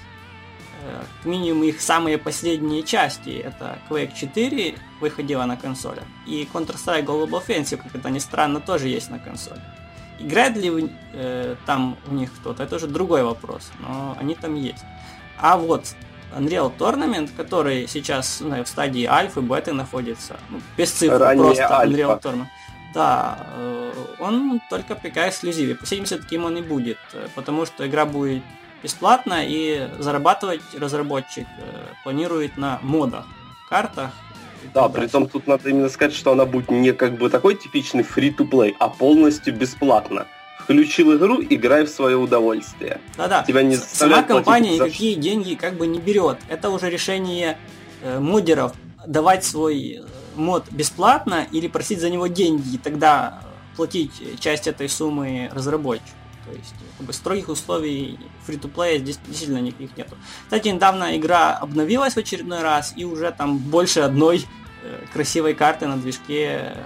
[0.83, 7.44] Э, минимум их самые последние части, это Quake 4 выходила на консолях, и Counter-Strike Global
[7.46, 9.62] Offensive, как это ни странно, тоже есть на консолях.
[10.20, 14.85] Играет ли э, там у них кто-то, это уже другой вопрос, но они там есть.
[15.38, 15.94] А вот
[16.37, 21.78] Unreal Tournament, который сейчас ну, в стадии альфы, беты находится, ну, без цифр, Ранее просто
[21.78, 21.94] альфа.
[21.94, 22.46] Unreal Tournament.
[22.94, 25.74] Да, э, он только пока эксклюзиве.
[25.74, 28.42] По 70 таким он и будет, э, потому что игра будет
[28.83, 33.26] бесплатно и зарабатывать разработчик э, планирует на модах,
[33.68, 34.11] картах
[34.75, 38.03] да, при том тут надо именно сказать, что она будет не как бы такой типичный
[38.03, 40.27] free-to-play, а полностью бесплатно.
[40.62, 43.01] включил игру, играй в свое удовольствие.
[43.16, 43.42] Да-да.
[43.42, 44.85] Тебя не Сама компания за...
[44.85, 46.38] никакие деньги как бы не берет.
[46.49, 47.59] Это уже решение
[48.03, 48.73] э, модеров
[49.07, 50.05] давать свой э,
[50.37, 53.42] мод бесплатно или просить за него деньги, и тогда
[53.77, 56.19] платить часть этой суммы разработчику.
[56.50, 60.16] То есть как бы, строгих условий фри-то-плея здесь действительно никаких нету.
[60.44, 64.44] Кстати, недавно игра обновилась в очередной раз, и уже там больше одной
[64.82, 66.84] э, красивой карты на движке э,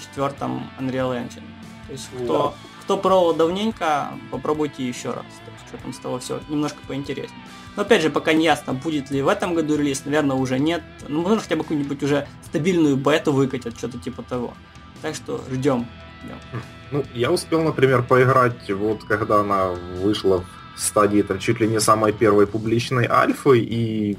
[0.00, 1.42] четвертом Unreal Engine.
[1.86, 2.68] То есть кто, да.
[2.82, 5.26] кто пробовал давненько, попробуйте еще раз.
[5.44, 7.42] То есть, что там с того все немножко поинтереснее.
[7.76, 10.82] Но опять же, пока не ясно, будет ли в этом году релиз, наверное, уже нет.
[11.06, 14.54] Ну, можно хотя бы какую-нибудь уже стабильную бету выкатят, что-то типа того.
[15.02, 15.86] Так что ждем.
[16.22, 16.62] Ждем.
[16.90, 19.68] Ну, я успел, например, поиграть, вот когда она
[20.02, 24.16] вышла в стадии там чуть ли не самой первой публичной альфы, и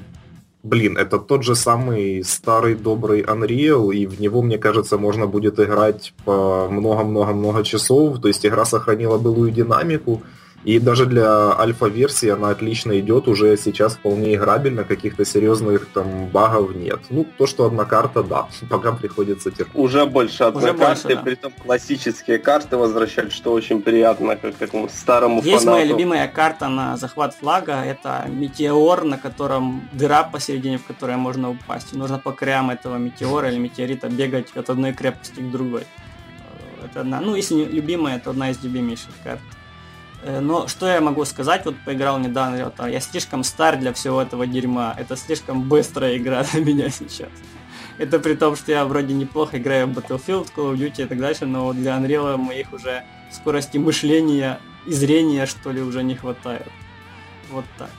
[0.64, 5.60] блин, это тот же самый старый добрый Unreal, и в него, мне кажется, можно будет
[5.60, 10.22] играть по много-много-много часов, то есть игра сохранила былую динамику,
[10.64, 16.76] и даже для альфа-версии она отлично идет, уже сейчас вполне играбельно, каких-то серьезных там багов
[16.76, 17.00] нет.
[17.10, 19.76] Ну, то, что одна карта, да, пока приходится терпеть.
[19.76, 21.22] Уже больше одной уже карты, больше, да.
[21.24, 25.72] притом классические карты возвращать, что очень приятно, как такому старому Есть фанату.
[25.72, 31.50] моя любимая карта на захват флага, это метеор, на котором дыра посередине, в которой можно
[31.50, 31.94] упасть.
[31.94, 35.84] И нужно по краям этого метеора или метеорита бегать от одной крепости к другой.
[36.84, 39.42] Это одна, ну, если не любимая, это одна из любимейших карт.
[40.24, 44.22] Э, но что я могу сказать, вот поиграл недавно, это, я слишком стар для всего
[44.22, 44.96] этого дерьма.
[44.98, 47.30] Это слишком быстрая игра для меня сейчас.
[47.98, 51.20] Это при том, что я вроде неплохо играю в Battlefield, Call of Duty и так
[51.20, 56.68] дальше, но для Unreal моих уже скорости мышления и зрения, что ли, уже не хватает.
[57.52, 57.90] Вот так.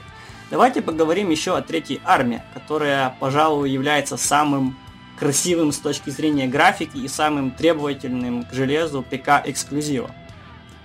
[0.49, 4.75] Давайте поговорим еще о третьей армии, которая, пожалуй, является самым
[5.17, 10.09] красивым с точки зрения графики и самым требовательным к железу ПК эксклюзива.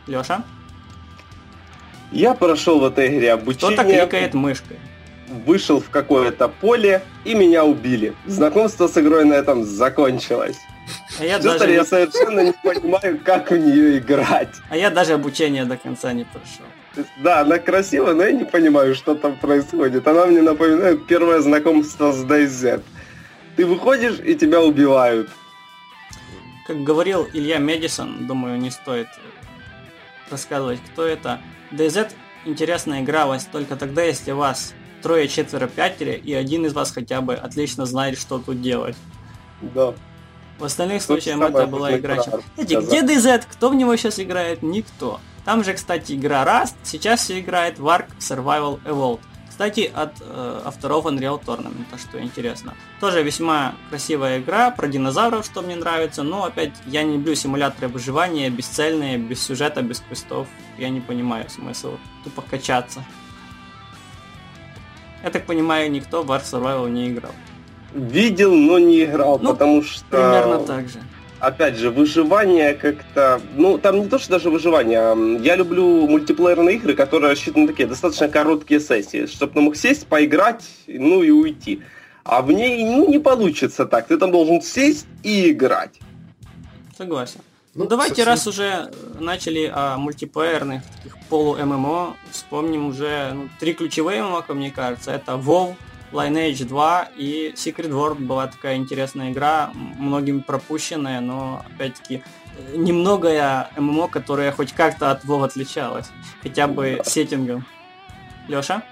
[0.06, 0.44] Леша?
[2.12, 3.76] Я прошел в этой игре обучение.
[3.76, 4.78] Кто-то кликает мышкой.
[5.44, 8.14] Вышел в какое-то поле, и меня убили.
[8.26, 10.58] Знакомство с игрой на этом закончилось.
[11.18, 11.70] А я, даже...
[11.70, 14.54] я совершенно не понимаю, как в нее играть.
[14.70, 16.66] А я даже обучение до конца не прошел.
[17.18, 20.06] Да, она красивая, но я не понимаю, что там происходит.
[20.06, 22.82] Она мне напоминает первое знакомство с DayZ.
[23.56, 25.28] Ты выходишь, и тебя убивают.
[26.66, 29.08] Как говорил Илья Медисон, думаю, не стоит
[30.30, 31.40] рассказывать, кто это.
[31.72, 32.12] DZ
[32.44, 37.20] интересная игра вас только тогда, если вас трое, четверо, пятеро, и один из вас хотя
[37.20, 38.96] бы отлично знает, что тут делать.
[39.60, 39.94] Да.
[40.58, 42.22] В остальных тут случаях это была игра.
[42.22, 43.44] Знаете, где DZ?
[43.50, 44.62] Кто в него сейчас играет?
[44.62, 45.20] Никто.
[45.44, 49.20] Там же, кстати, игра Rust, сейчас все играет в Ark Survival Evolved.
[49.56, 52.74] Кстати, от э, авторов Unreal Tournament, что интересно.
[53.00, 57.88] Тоже весьма красивая игра про динозавров, что мне нравится, но опять я не люблю симуляторы
[57.88, 60.46] выживания, бесцельные, без сюжета, без квестов.
[60.76, 63.02] Я не понимаю смысл тупо качаться.
[65.24, 67.32] Я так понимаю, никто в Ark Survival не играл.
[67.94, 70.04] Видел, но не играл, ну, потому что...
[70.10, 71.00] Примерно так же
[71.40, 73.40] опять же, выживание как-то...
[73.56, 74.98] Ну, там не то, что даже выживание.
[75.00, 79.76] А, я люблю мультиплеерные игры, которые рассчитаны на такие достаточно короткие сессии, чтобы ты мог
[79.76, 81.82] сесть, поиграть, ну и уйти.
[82.24, 84.08] А в ней ну, не получится так.
[84.08, 86.00] Ты там должен сесть и играть.
[86.96, 87.40] Согласен.
[87.74, 88.28] Ну, ну давайте, совсем...
[88.28, 94.70] раз уже начали о мультиплеерных таких полу-ММО, вспомним уже ну, три ключевые ММО, как мне
[94.70, 95.12] кажется.
[95.12, 95.76] Это WoW,
[96.12, 102.22] Lineage 2 и Secret World была такая интересная игра, многими пропущенная, но опять-таки
[102.74, 106.06] немногое ММО, которое хоть как-то от WoW отличалось,
[106.42, 107.66] хотя бы сеттингом.
[108.48, 108.82] Лёша?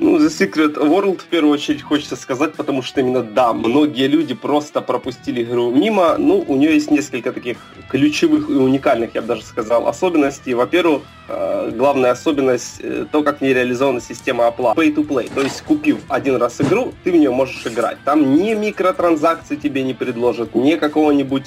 [0.00, 4.34] Ну, The Secret World в первую очередь хочется сказать, потому что именно да, многие люди
[4.34, 6.16] просто пропустили игру мимо.
[6.18, 10.54] Ну, у нее есть несколько таких ключевых и уникальных, я бы даже сказал, особенностей.
[10.54, 14.80] Во-первых, э, главная особенность э, то, как в ней реализована система оплаты.
[14.80, 15.30] Pay to play.
[15.32, 17.98] То есть, купив один раз игру, ты в нее можешь играть.
[18.04, 21.44] Там ни микротранзакций тебе не предложат, ни какого-нибудь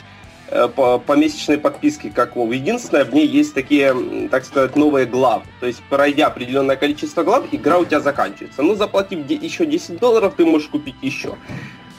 [0.50, 2.56] Э, по, по месячной подписке как WoW.
[2.56, 3.94] Единственное, в ней есть такие,
[4.32, 5.44] так сказать, новые главы.
[5.60, 8.64] То есть, пройдя определенное количество глав, игра у тебя заканчивается.
[8.64, 11.36] Ну, заплатив еще 10 долларов, ты можешь купить еще.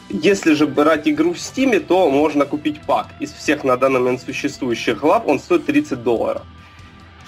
[0.09, 3.09] Если же брать игру в Steam, то можно купить пак.
[3.21, 6.43] Из всех на данный момент существующих глав он стоит 30 долларов.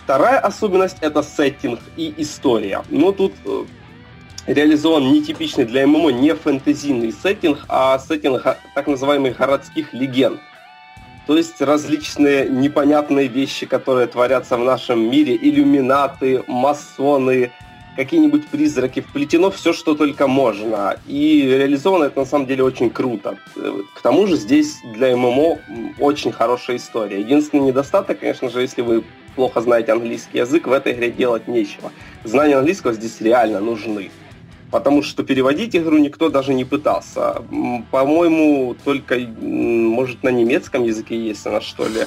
[0.02, 2.82] Вторая особенность это сеттинг и история.
[2.88, 3.64] Но тут э,
[4.46, 8.42] реализован нетипичный для ММО не фэнтезийный сеттинг, а сеттинг
[8.74, 10.40] так называемых городских легенд.
[11.26, 17.52] То есть различные непонятные вещи, которые творятся в нашем мире, иллюминаты, масоны,
[17.96, 20.96] какие-нибудь призраки, вплетено все, что только можно.
[21.06, 23.36] И реализовано это на самом деле очень круто.
[23.54, 25.58] К тому же здесь для ММО
[25.98, 27.20] очень хорошая история.
[27.20, 29.04] Единственный недостаток, конечно же, если вы
[29.36, 31.92] плохо знаете английский язык, в этой игре делать нечего.
[32.24, 34.10] Знания английского здесь реально нужны.
[34.70, 37.42] Потому что переводить игру никто даже не пытался.
[37.90, 42.06] По-моему, только, может, на немецком языке есть она, что ли.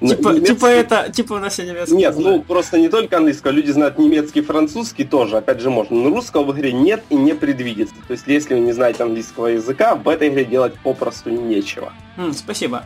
[0.00, 0.54] Типа, немецкий...
[0.54, 1.94] типа это, типа у нас немецкий.
[1.94, 2.38] Нет, знает.
[2.38, 5.96] ну просто не только английского, люди знают немецкий, французский тоже, опять же можно.
[5.96, 7.94] Но русского в игре нет и не предвидится.
[8.06, 11.92] То есть если вы не знаете английского языка, в этой игре делать попросту нечего.
[12.16, 12.84] М, спасибо.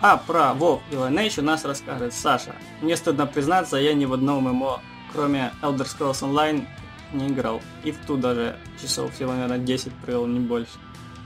[0.00, 2.54] А про WoW и Lineage у нас расскажет Саша.
[2.80, 4.80] Мне стыдно признаться, я ни в одном ММО,
[5.12, 6.64] кроме Elder Scrolls Online,
[7.12, 7.60] не играл.
[7.84, 10.72] И в ту даже часов всего, наверное, 10 провел, не больше.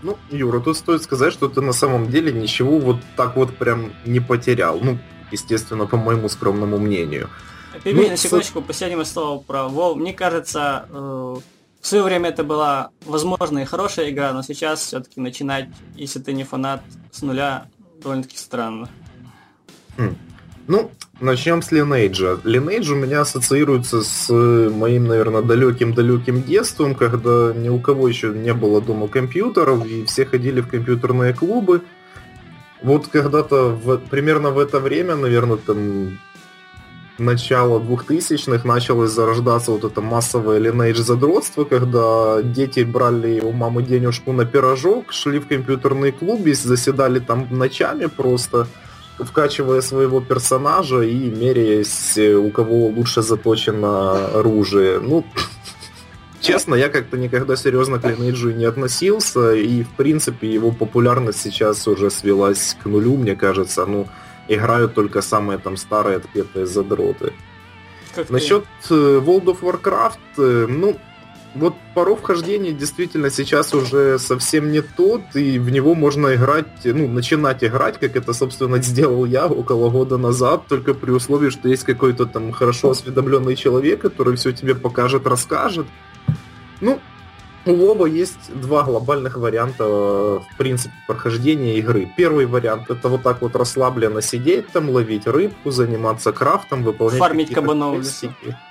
[0.03, 3.93] Ну, Юра, тут стоит сказать, что ты на самом деле ничего вот так вот прям
[4.05, 4.79] не потерял.
[4.81, 4.99] Ну,
[5.33, 7.31] естественно, по моему скромному мнению.
[7.83, 8.65] Перебей ну, на секундочку, с...
[8.65, 9.97] последнее слово про WoW.
[9.97, 11.37] Мне кажется, э,
[11.81, 16.33] в свое время это была, возможно, и хорошая игра, но сейчас все-таки начинать, если ты
[16.33, 17.69] не фанат, с нуля,
[18.03, 18.89] довольно-таки странно.
[19.97, 20.17] Хм.
[20.69, 22.43] Ну, начнем с Lineage.
[22.43, 28.53] Lineage у меня ассоциируется с моим, наверное, далеким-далеким детством, когда ни у кого еще не
[28.53, 31.83] было дома компьютеров, и все ходили в компьютерные клубы.
[32.83, 36.19] Вот когда-то в, примерно в это время, наверное, там
[37.17, 44.33] начало 2000-х началось зарождаться вот это массовое Lineage задротство, когда дети брали у мамы денежку
[44.33, 48.67] на пирожок, шли в компьютерный клуб и заседали там ночами просто
[49.19, 55.01] вкачивая своего персонажа и меряясь, э, у кого лучше заточено оружие.
[55.01, 55.25] Ну,
[56.41, 61.89] честно, я как-то никогда серьезно к Lineage не относился, и, в принципе, его популярность сейчас
[61.89, 63.87] уже свелась к нулю, мне кажется.
[63.87, 64.07] Ну,
[64.49, 67.33] играют только самые там старые отпетые задроты.
[68.15, 68.95] Как Насчет ты?
[68.95, 70.97] Э, World of Warcraft, э, ну,
[71.59, 77.09] вот порог вхождения действительно сейчас уже совсем не тот, и в него можно играть, ну,
[77.09, 81.85] начинать играть, как это, собственно, сделал я около года назад, только при условии, что есть
[81.85, 85.87] какой-то там хорошо осведомленный человек, который все тебе покажет, расскажет.
[86.81, 87.01] Ну,
[87.67, 92.09] у Воба есть два глобальных варианта, в принципе, прохождения игры.
[92.17, 97.53] Первый вариант это вот так вот расслабленно сидеть там, ловить рыбку, заниматься крафтом, выполнять Фармить
[97.53, 98.05] кабанов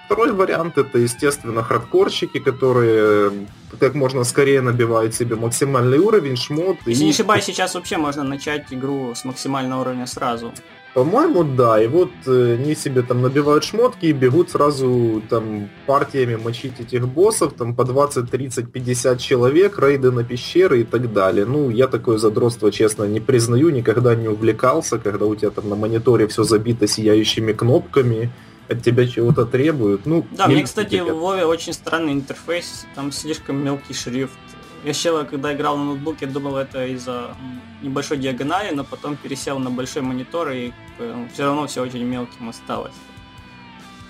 [0.05, 3.31] Второй вариант это, естественно, хардкорщики, которые
[3.79, 6.77] как можно скорее набивают себе максимальный уровень, шмот.
[6.85, 7.05] Если и...
[7.05, 10.53] не ошибаюсь, сейчас вообще можно начать игру с максимального уровня сразу.
[10.95, 11.83] По-моему, да.
[11.83, 17.05] И вот э, они себе там набивают шмотки и бегут сразу там партиями мочить этих
[17.05, 21.45] боссов, там по 20, 30, 50 человек, рейды на пещеры и так далее.
[21.45, 25.75] Ну, я такое задротство, честно, не признаю, никогда не увлекался, когда у тебя там на
[25.75, 28.31] мониторе все забито сияющими кнопками,
[28.69, 30.05] от тебя чего-то требуют.
[30.05, 34.39] Ну, да, мне, кстати, в Вове очень странный интерфейс, там слишком мелкий шрифт.
[34.85, 37.35] Я сначала, когда играл на ноутбуке, думал это из-за
[37.81, 42.49] небольшой диагонали, но потом пересел на большой монитор и ну, все равно все очень мелким
[42.49, 42.93] осталось.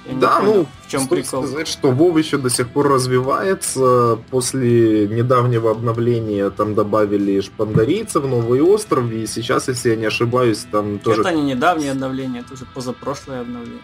[0.06, 1.44] Я да, понял, ну, в чем прикол.
[1.44, 4.20] сказать, что WoW еще до сих пор развивается.
[4.30, 11.00] После недавнего обновления там добавили шпандарийцев, новый остров, и сейчас, если я не ошибаюсь, там
[11.00, 11.22] тоже...
[11.22, 13.82] Это не недавнее обновление, это уже позапрошлое обновление.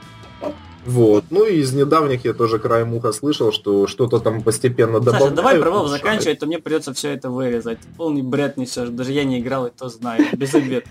[0.85, 1.25] Вот.
[1.29, 5.23] Ну и из недавних я тоже краем уха слышал, что что-то там постепенно добавляют.
[5.23, 7.79] Саша, давай про заканчивать, то мне придется все это вырезать.
[7.97, 10.85] Полный бред несешь, даже я не играл и то знаю, без обед.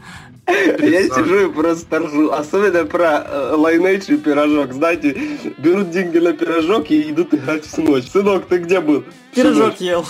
[0.47, 4.73] Я сижу и просто ржу, особенно про э, Lineage и пирожок.
[4.73, 5.17] Знаете,
[5.59, 8.09] берут деньги на пирожок и идут играть в ночь.
[8.11, 9.05] Сынок, ты где был?
[9.35, 10.05] Пирожок ел.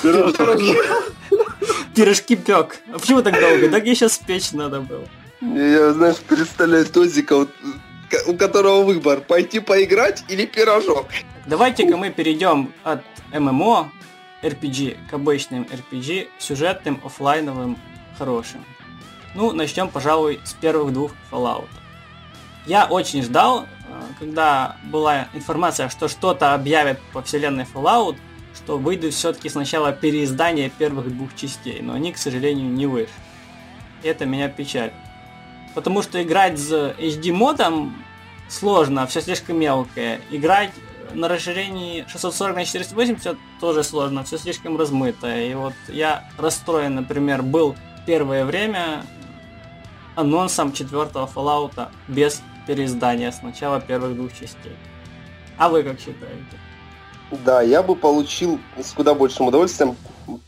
[1.95, 2.81] Пирожки пек.
[2.93, 3.69] А почему так долго?
[3.71, 5.05] Так я сейчас печь надо было.
[5.41, 7.49] Я, знаешь, представляю Тозика, вот
[8.27, 11.07] у которого выбор, пойти поиграть или пирожок.
[11.47, 13.91] Давайте-ка мы перейдем от ММО
[14.43, 17.79] RPG к обычным RPG, сюжетным, офлайновым,
[18.19, 18.65] хорошим.
[19.35, 21.69] Ну, начнем, пожалуй, с первых двух Fallout.
[22.67, 28.17] Я очень ждал, э, когда была информация, что что-то объявят по вселенной Fallout,
[28.55, 33.13] что выйдет все-таки сначала переиздание первых двух частей, но они, к сожалению, не вышли.
[34.03, 34.93] Это меня печалит.
[35.75, 37.95] Потому что играть с HD модом
[38.49, 40.21] сложно, все слишком мелкое.
[40.31, 40.73] Играть
[41.15, 45.37] на расширении 640 на 480 тоже сложно, все слишком размыто.
[45.37, 49.05] И вот я расстроен, например, был первое время
[50.17, 54.77] анонсом четвертого Fallout без переиздания с начала первых двух частей.
[55.57, 56.59] А вы как считаете?
[57.45, 59.97] Да, я бы получил с куда большим удовольствием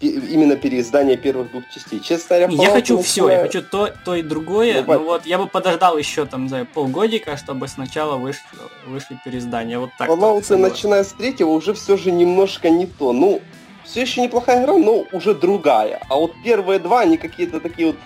[0.01, 2.01] именно переиздание первых двух частей.
[2.01, 4.85] Честно говоря, я хочу все, я хочу то, то и другое.
[4.87, 8.43] Ну, но вот я бы подождал еще там за полгодика, чтобы сначала вышли,
[8.87, 9.78] вышли переиздания.
[9.78, 10.09] Вот так.
[10.09, 13.12] Fallout, начиная с третьего, уже все же немножко не то.
[13.12, 13.41] Ну,
[13.85, 16.01] все еще неплохая игра, но уже другая.
[16.09, 17.97] А вот первые два, они какие-то такие вот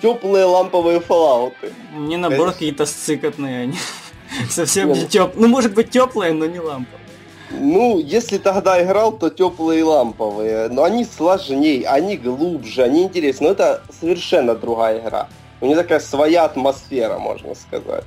[0.00, 1.72] теплые ламповые фоллауты.
[1.92, 3.78] Мне наоборот какие-то сцикотные они.
[4.50, 5.32] Совсем не теп.
[5.36, 6.97] Ну, может быть, теплые, но не ламповые.
[7.50, 10.68] Ну, если тогда играл, то теплые ламповые.
[10.68, 13.48] Но они сложнее, они глубже, они интереснее.
[13.48, 15.28] Но это совершенно другая игра.
[15.60, 18.04] У нее такая своя атмосфера, можно сказать.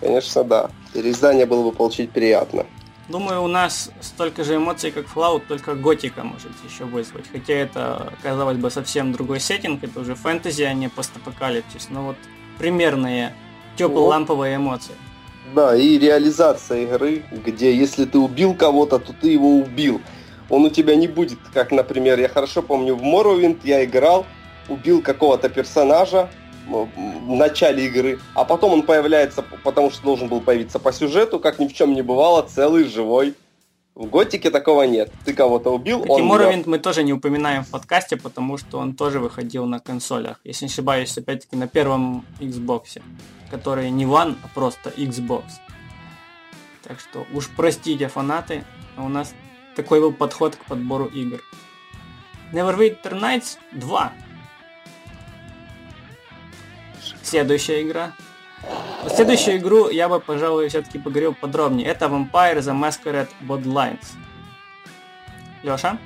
[0.00, 0.70] Конечно, да.
[0.94, 2.64] Переиздание было бы получить приятно.
[3.08, 7.24] Думаю, у нас столько же эмоций, как Fallout, только готика может еще вызвать.
[7.30, 11.88] Хотя это, казалось бы, совсем другой сеттинг, это уже фэнтези, а не постапокалипсис.
[11.90, 12.16] Но вот
[12.58, 13.34] примерные
[13.76, 14.94] тепло-ламповые эмоции.
[15.54, 20.00] Да, и реализация игры, где если ты убил кого-то, то ты его убил.
[20.48, 24.26] Он у тебя не будет, как, например, я хорошо помню, в Morrowind я играл,
[24.68, 26.28] убил какого-то персонажа
[26.68, 31.58] в начале игры, а потом он появляется, потому что должен был появиться по сюжету, как
[31.58, 33.34] ни в чем не бывало, целый, живой.
[33.94, 35.12] В Готике такого нет.
[35.24, 36.64] Ты кого-то убил, Кстати, он...
[36.66, 40.40] Мы тоже не упоминаем в подкасте, потому что он тоже выходил на консолях.
[40.44, 43.00] Если не ошибаюсь, опять-таки на первом Xbox
[43.50, 45.44] который не One, а просто Xbox.
[46.82, 48.64] Так что уж простите фанаты,
[48.96, 49.34] а у нас
[49.76, 51.42] такой был подход к подбору игр.
[52.52, 54.12] Neverwinter Nights 2.
[57.22, 58.14] Следующая игра.
[59.08, 61.88] Следующую игру я бы, пожалуй, все-таки поговорил подробнее.
[61.88, 64.16] Это Vampire the Masquerade Bloodlines.
[65.62, 65.98] Леша?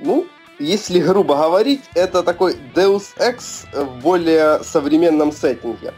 [0.00, 0.26] Ну,
[0.58, 5.94] если грубо говорить, это такой Deus Ex в более современном сеттинге.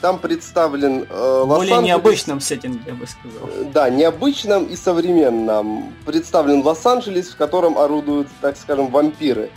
[0.00, 3.48] Там представлен э, Более необычном сеттинге, я бы сказал.
[3.48, 5.92] Э, да, необычном и современном.
[6.06, 9.50] Представлен Лос-Анджелес, в котором орудуют, так скажем, вампиры.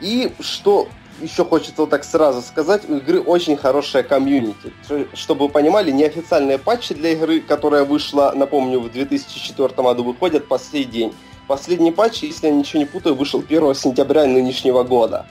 [0.00, 0.88] И что
[1.20, 4.72] еще хочется вот так сразу сказать, у игры очень хорошая комьюнити.
[5.14, 10.58] Чтобы вы понимали, неофициальные патчи для игры, которая вышла, напомню, в 2004 году, выходят по
[10.58, 11.14] сей день.
[11.48, 15.26] Последний патч, если я ничего не путаю, вышел 1 сентября нынешнего года.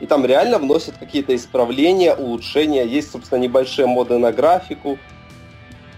[0.00, 2.84] И там реально вносят какие-то исправления, улучшения.
[2.84, 4.98] Есть, собственно, небольшие моды на графику.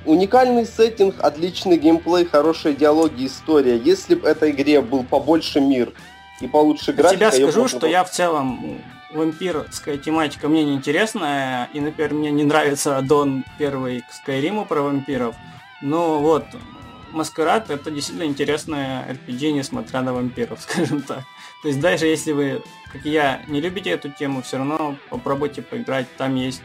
[0.04, 3.76] Уникальный сеттинг, отличный геймплей, хорошие диалоги, история.
[3.76, 5.92] Если бы этой игре был побольше мир
[6.40, 7.24] и получше графика...
[7.24, 7.78] Я скажу, можно...
[7.78, 8.80] что я в целом
[9.12, 14.82] вампирская тематика мне не интересная, и, например, мне не нравится аддон первый к Скайриму про
[14.82, 15.34] вампиров,
[15.82, 16.44] но вот
[17.12, 21.24] Маскарад это действительно интересная RPG, несмотря на вампиров, скажем так.
[21.62, 26.06] То есть даже если вы, как я, не любите эту тему, все равно попробуйте поиграть,
[26.16, 26.62] там есть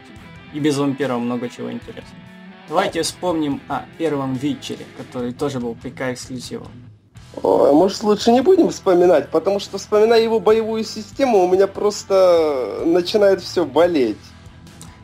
[0.52, 2.22] и без вампиров много чего интересного.
[2.68, 6.16] Давайте вспомним о первом вечере, который тоже был ПК
[7.32, 7.60] эксклюзивом.
[7.60, 11.66] О, а может лучше не будем вспоминать, потому что вспоминая его боевую систему, у меня
[11.66, 14.18] просто начинает все болеть.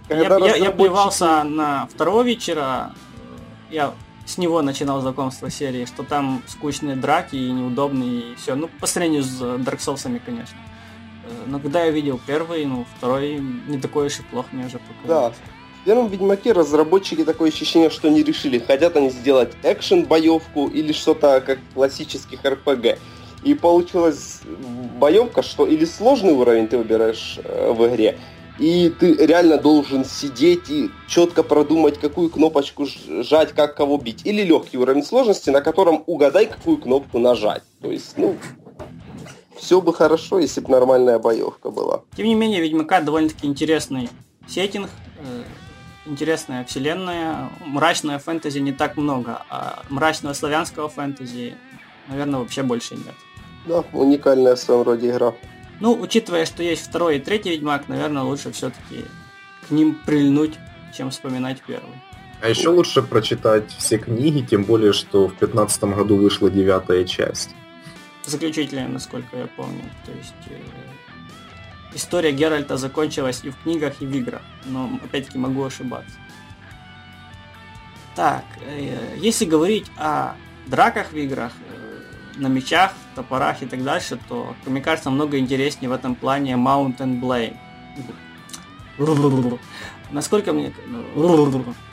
[0.08, 0.58] Когда я, разработчики...
[0.58, 2.92] я, я плевался на второго вечера,
[3.70, 3.92] я
[4.24, 8.54] с него начинал знакомство серии, что там скучные драки и неудобные и все.
[8.54, 10.58] Ну, по сравнению с Dark Souls, конечно.
[11.24, 14.78] Э, но когда я видел первый, ну, второй не такой уж и плох мне уже
[14.78, 15.36] показалось.
[15.36, 15.57] Да.
[15.88, 21.60] Первом Ведьмаке разработчики такое ощущение, что не решили, хотят они сделать экшен-боевку или что-то как
[21.72, 22.98] классических RPG.
[23.42, 24.40] И получилась
[25.00, 28.18] боевка, что или сложный уровень ты выбираешь э, в игре,
[28.58, 32.84] и ты реально должен сидеть и четко продумать, какую кнопочку
[33.22, 34.26] жать, как кого бить.
[34.26, 37.62] Или легкий уровень сложности, на котором угадай, какую кнопку нажать.
[37.80, 38.36] То есть, ну,
[39.56, 42.02] все бы хорошо, если бы нормальная боевка была.
[42.14, 44.10] Тем не менее, Ведьмака довольно-таки интересный
[44.46, 45.44] сеттинг, э,
[46.08, 47.50] интересная вселенная.
[47.64, 51.54] Мрачная фэнтези не так много, а мрачного славянского фэнтези,
[52.08, 53.14] наверное, вообще больше нет.
[53.66, 55.34] Да, уникальная в своем роде игра.
[55.80, 59.04] Ну, учитывая, что есть второй и третий Ведьмак, наверное, лучше все-таки
[59.68, 60.58] к ним прильнуть,
[60.96, 61.94] чем вспоминать первый.
[62.40, 67.50] А еще лучше прочитать все книги, тем более, что в 2015 году вышла девятая часть.
[68.24, 69.84] Заключительная, насколько я помню.
[70.04, 70.56] То есть э,
[71.94, 74.42] история Геральта закончилась и в книгах, и в играх.
[74.64, 76.16] Но опять-таки могу ошибаться.
[78.14, 80.34] Так, э, если говорить о
[80.66, 81.52] драках в играх,
[82.38, 87.20] на мечах, топорах и так дальше, то, мне кажется, много интереснее в этом плане Mountain
[87.20, 87.56] Blade.
[90.10, 90.72] Насколько мне...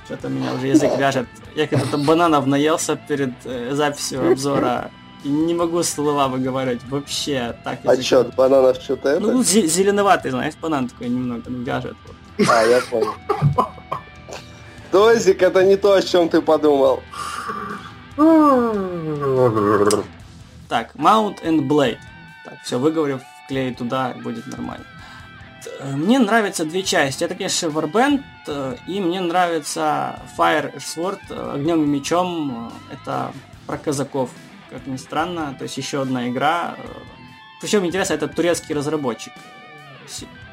[0.06, 1.28] Что-то меня уже язык вяжет.
[1.56, 4.92] Я когда-то бананов наелся перед э, записью обзора
[5.26, 7.56] не могу слова выговаривать вообще.
[7.64, 9.20] Так, а что, от бананов что-то это?
[9.20, 11.96] Ну, зеленоватый, знаешь, банан такой немного ну, вяжет.
[12.38, 12.48] Вот.
[12.50, 13.14] А, я понял.
[14.92, 17.02] Тозик, это не то, о чем ты подумал.
[20.68, 21.98] Так, Mount and Blade.
[22.46, 24.86] Так, все, выговорив, вклею туда, будет нормально.
[25.84, 27.24] Мне нравятся две части.
[27.24, 32.72] Это, конечно, Warband, э, и мне нравится Fire Sword, э, огнем и мечом.
[32.92, 33.32] Это
[33.68, 34.30] про казаков,
[34.70, 35.56] как ни странно.
[35.58, 36.76] То есть еще одна игра.
[37.62, 39.34] Причем интересно, это турецкий разработчик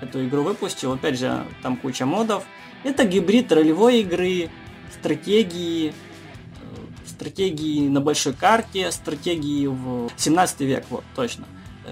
[0.03, 0.93] эту игру выпустил.
[0.93, 2.45] Опять же, там куча модов.
[2.85, 4.51] Это гибрид ролевой игры
[4.93, 5.93] стратегии, э,
[7.07, 11.45] стратегии на большой карте, стратегии в 17 век, вот, точно.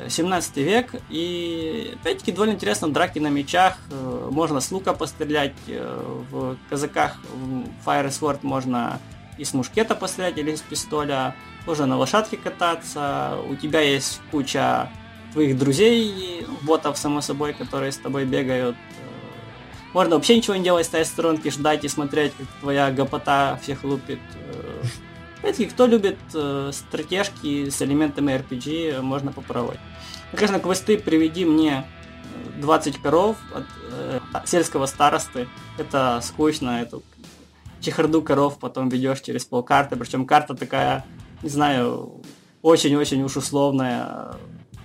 [0.09, 5.55] 17 э, век, и опять-таки довольно интересно драки на мечах, э, можно с лука пострелять,
[5.69, 9.01] в казаках в Fire Sword можно
[9.41, 11.35] и с мушкета пострелять или с пистоля,
[11.67, 14.91] можно на лошадке кататься, у тебя есть куча
[15.33, 18.77] твоих друзей, ботов, само собой, которые с тобой бегают.
[19.95, 23.83] Можно вообще ничего не делать, стоять в сторонке, ждать и смотреть, как твоя гопота всех
[23.83, 24.21] лупит.
[25.39, 29.81] Опять-таки, кто любит э, стратежки с элементами RPG, можно попробовать.
[30.33, 31.87] Конечно, квесты «Приведи мне
[32.59, 35.49] 20 коров» от э, сельского старосты.
[35.79, 37.03] Это скучно, эту
[37.81, 41.05] чехарду коров потом ведешь через полкарты, причем карта такая,
[41.43, 42.23] не знаю,
[42.63, 44.37] очень-очень уж условная,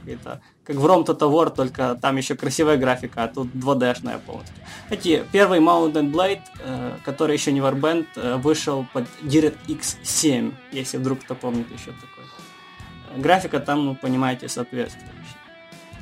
[0.05, 4.55] это как в Total War, только там еще красивая графика, а тут 2D-шная полностью.
[4.89, 10.97] Эти первый Mountain Blade, э, который еще не Warband, э, вышел под DirectX 7, если
[10.97, 13.21] вдруг кто помнит еще такой.
[13.21, 15.11] Графика там, ну, понимаете, соответствующая.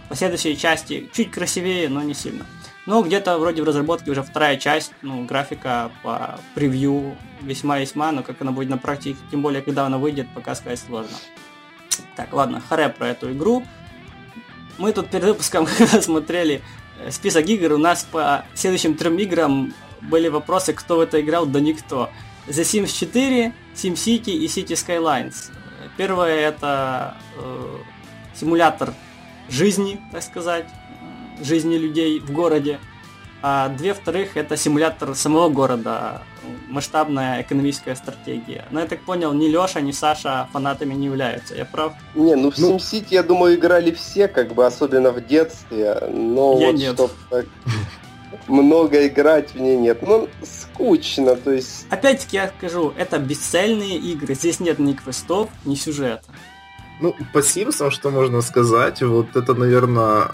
[0.08, 2.46] Последующие части чуть красивее, но не сильно.
[2.86, 8.42] Но где-то вроде в разработке уже вторая часть, ну, графика по превью весьма-весьма, но как
[8.42, 11.16] она будет на практике, тем более, когда она выйдет, пока сказать сложно.
[12.16, 13.64] Так, ладно, харе про эту игру.
[14.78, 15.68] Мы тут перед выпуском
[16.02, 16.62] смотрели
[17.10, 21.60] список игр, у нас по следующим трем играм были вопросы, кто в это играл, да
[21.60, 22.10] никто.
[22.48, 25.52] The Sims 4, SimCity и City Skylines.
[25.96, 27.78] Первое это э,
[28.36, 28.94] симулятор
[29.50, 30.66] жизни, так сказать,
[31.42, 32.80] жизни людей в городе
[33.46, 36.22] а две вторых это симулятор самого города,
[36.70, 38.66] масштабная экономическая стратегия.
[38.72, 41.92] Но я так понял, ни Леша, ни Саша фанатами не являются, я прав?
[42.16, 46.58] Не, ну в ну, SimCity, я думаю, играли все, как бы, особенно в детстве, но
[46.58, 46.94] я вот нет.
[46.94, 47.46] чтоб так
[48.48, 50.02] много играть в ней нет.
[50.04, 51.86] Ну, скучно, то есть...
[51.90, 56.24] Опять-таки я скажу, это бесцельные игры, здесь нет ни квестов, ни сюжета.
[57.02, 60.32] Ну, по Симсам, что можно сказать, вот это, наверное,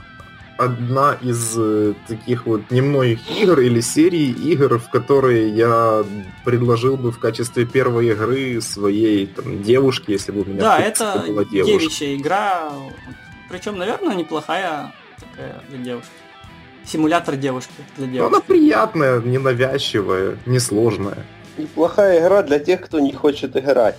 [0.59, 6.03] одна из э, таких вот немногих игр или серий игр, в которые я
[6.43, 11.23] предложил бы в качестве первой игры своей там, девушке, если бы у меня Да, это
[11.25, 11.79] была девушка.
[11.79, 12.73] девичья игра,
[13.49, 16.11] причем, наверное, неплохая такая для девушки.
[16.85, 18.33] Симулятор девушки для девушки.
[18.33, 21.25] Она приятная, ненавязчивая, несложная.
[21.57, 23.97] Неплохая игра для тех, кто не хочет играть.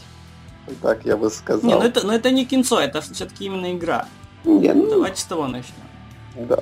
[0.83, 1.71] Так я бы сказал.
[1.71, 4.07] Не, ну это, ну это не кинцо, это все-таки именно игра.
[4.45, 4.91] Не, ну...
[4.91, 5.90] Давайте с того начнем.
[6.35, 6.59] Да.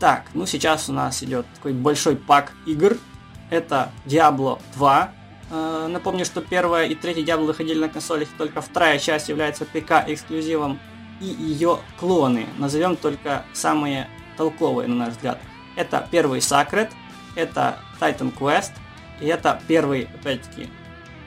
[0.00, 2.96] Так, ну сейчас у нас идет такой большой пак игр.
[3.50, 5.12] Это Diablo 2.
[5.50, 10.04] Э, напомню, что первая и третья Diablo выходили на консолях, только вторая часть является ПК
[10.06, 10.80] эксклюзивом
[11.20, 12.46] и ее клоны.
[12.58, 15.38] Назовем только самые толковые, на наш взгляд.
[15.76, 16.90] Это первый Sacred,
[17.36, 18.72] это Titan Quest,
[19.20, 20.68] и это первый, опять-таки,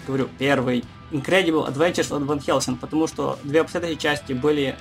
[0.05, 4.75] говорю, первый Incredible Adventures of Van Helsing, потому что две последующие части были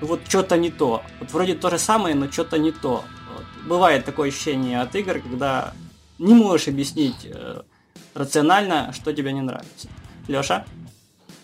[0.00, 1.02] вот что-то не то.
[1.20, 3.04] Вот вроде то же самое, но что-то не то.
[3.34, 3.44] Вот.
[3.66, 5.72] Бывает такое ощущение от игр, когда
[6.18, 7.62] не можешь объяснить э,
[8.14, 9.88] рационально, что тебе не нравится.
[10.28, 10.64] Леша?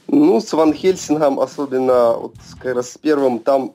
[0.09, 3.75] Ну, с Ван Хельсингом, особенно вот как раз с первым, там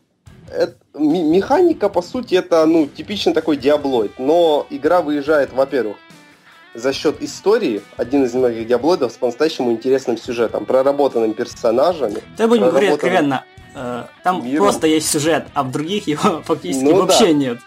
[0.50, 4.20] это, механика, по сути, это ну, типичный такой диаблоид.
[4.20, 5.98] Но игра выезжает, во-первых,
[6.74, 12.22] за счет истории, один из немногих диаблоидов с по-настоящему интересным сюжетом, проработанным персонажами.
[12.38, 14.66] Да будем говорить откровенно, там миром.
[14.66, 17.34] просто есть сюжет, а в других его фактически ну, вообще да.
[17.34, 17.60] нет.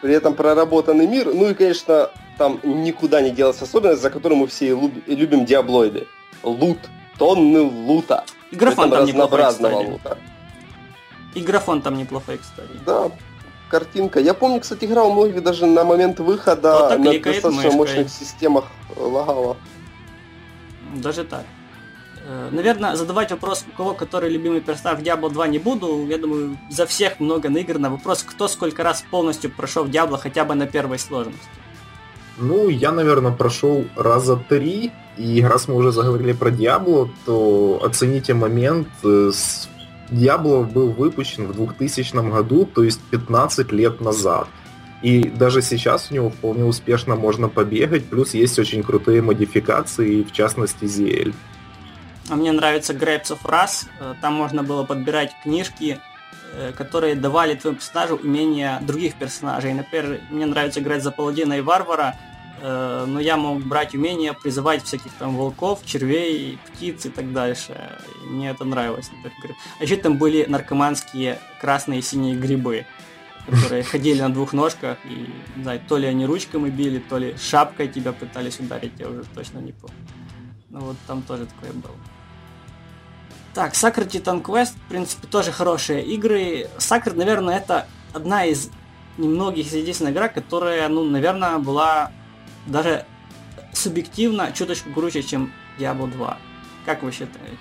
[0.00, 4.46] При этом проработанный мир, ну и, конечно, там никуда не делась особенность, за которую мы
[4.46, 4.74] все
[5.06, 6.06] и любим диаблоиды.
[6.42, 6.78] Лут.
[7.18, 8.24] Тонны лута.
[8.50, 9.44] И графон там неплохой,
[9.86, 10.16] лута.
[11.34, 12.70] И графон там неплохой, кстати.
[12.86, 13.10] Да,
[13.68, 14.20] картинка.
[14.20, 17.72] Я помню, кстати, игра у многих даже на момент выхода на достаточно мышкой.
[17.72, 18.64] мощных системах
[18.96, 19.58] лагала.
[20.94, 21.44] Даже так.
[22.24, 26.06] Э, наверное, задавать вопрос, у кого который любимый персонаж в Diablo 2 не буду.
[26.08, 27.90] Я думаю, за всех много наиграно.
[27.90, 31.40] Вопрос, кто сколько раз полностью прошел Diablo хотя бы на первой сложности.
[32.38, 34.92] Ну, я, наверное, прошел раза три.
[35.16, 38.88] И раз мы уже заговорили про Diablo, то оцените момент.
[39.04, 39.30] Э,
[40.10, 44.48] Diablo был выпущен в 2000 году, то есть 15 лет назад.
[45.02, 50.32] И даже сейчас у него вполне успешно можно побегать, плюс есть очень крутые модификации, в
[50.32, 51.32] частности ZL.
[52.30, 53.88] А мне нравится Grapes of Wrath.
[53.98, 55.98] Э, там можно было подбирать книжки,
[56.52, 59.74] э, которые давали твоему персонажу умения других персонажей.
[59.74, 62.16] Например, мне нравится играть за паладина и варвара,
[62.62, 67.74] э, но я мог брать умения призывать всяких там волков, червей, птиц и так дальше.
[68.22, 69.56] И мне это нравилось, например.
[69.80, 72.86] А еще там были наркоманские красные и синие грибы.
[73.46, 77.34] которые ходили на двух ножках, и, не знаю, то ли они ручками били, то ли
[77.36, 79.96] шапкой тебя пытались ударить, я уже точно не помню.
[80.68, 81.96] Ну вот там тоже такое было.
[83.54, 86.68] Так, Sacred Titan Quest, в принципе, тоже хорошие игры.
[86.78, 88.70] Sacred, наверное, это одна из
[89.18, 92.12] немногих единственная игра, которая, ну, наверное, была
[92.66, 93.06] даже
[93.72, 96.38] субъективно чуточку круче, чем Diablo 2.
[96.86, 97.58] Как вы считаете?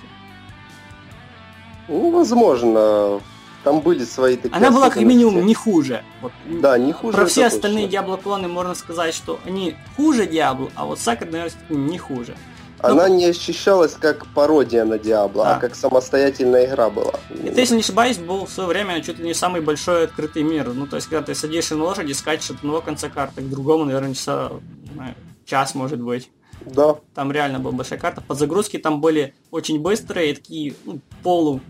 [1.88, 3.20] Ну, возможно.
[3.64, 6.04] Там были свои такие Она была как минимум не хуже.
[6.22, 6.32] Вот.
[6.46, 7.18] Да, не хуже.
[7.18, 11.52] Про все остальные Diablo клоны можно сказать, что они хуже Diablo, а вот Sacred, наверное,
[11.70, 12.38] не хуже.
[12.82, 15.56] Она ну, не ощущалась как пародия на Диабло, да.
[15.56, 17.14] а как самостоятельная игра была.
[17.30, 20.70] Это, если не ошибаюсь, был в свое время чуть ли не самый большой открытый мир.
[20.74, 23.86] Ну, то есть, когда ты садишься на лошади, скачешь от одного конца карты к другому,
[23.86, 24.52] наверное, часа,
[24.94, 25.16] знаю,
[25.46, 26.30] час, может быть.
[26.66, 26.98] Да.
[27.14, 28.22] Там реально была большая карта.
[28.22, 31.62] Подзагрузки там были очень быстрые, такие ну, полу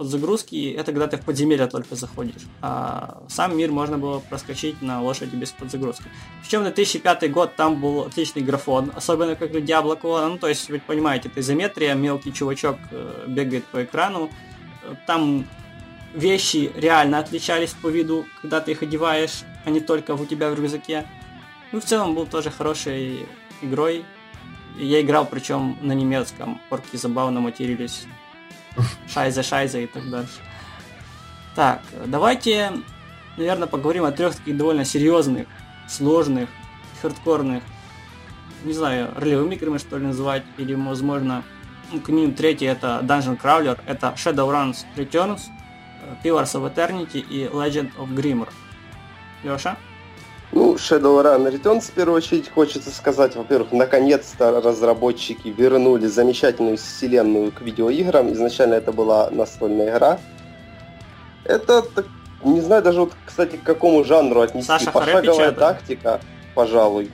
[0.00, 2.46] подзагрузки, это когда ты в подземелье только заходишь.
[2.62, 6.04] А сам мир можно было проскочить на лошади без подзагрузки.
[6.42, 10.28] Причем 2005 год там был отличный графон, особенно как у Diablo Clone.
[10.28, 14.30] Ну, то есть, вы понимаете, это изометрия, мелкий чувачок э, бегает по экрану.
[15.06, 15.44] Там
[16.14, 20.54] вещи реально отличались по виду, когда ты их одеваешь, а не только у тебя в
[20.54, 21.04] рюкзаке.
[21.72, 23.26] Ну, в целом был тоже хорошей
[23.60, 24.06] игрой.
[24.78, 26.58] Я играл, причем на немецком.
[26.70, 28.06] Орки забавно матерились
[29.12, 30.40] Шайза, Шайза и так дальше.
[31.54, 32.72] Так, давайте,
[33.36, 35.48] наверное, поговорим о трех таких довольно серьезных,
[35.88, 36.48] сложных,
[37.02, 37.62] хардкорных,
[38.64, 41.42] не знаю, ролевыми играми, что ли, называть, или, возможно,
[41.92, 45.42] ну, к минимум третий это Dungeon Crawler, это Shadowruns Returns,
[46.22, 48.48] Pillars of Eternity и Legend of Grimmer.
[49.42, 49.76] Леша?
[50.52, 57.60] Ну, Shadowrun Returns, в первую очередь, хочется сказать, во-первых, наконец-то разработчики вернули замечательную вселенную к
[57.60, 58.32] видеоиграм.
[58.32, 60.18] Изначально это была настольная игра.
[61.44, 61.84] Это,
[62.44, 64.66] не знаю даже, вот, кстати, к какому жанру отнести.
[64.66, 66.20] Саша Пошаговая тактика,
[66.54, 67.12] пожалуй.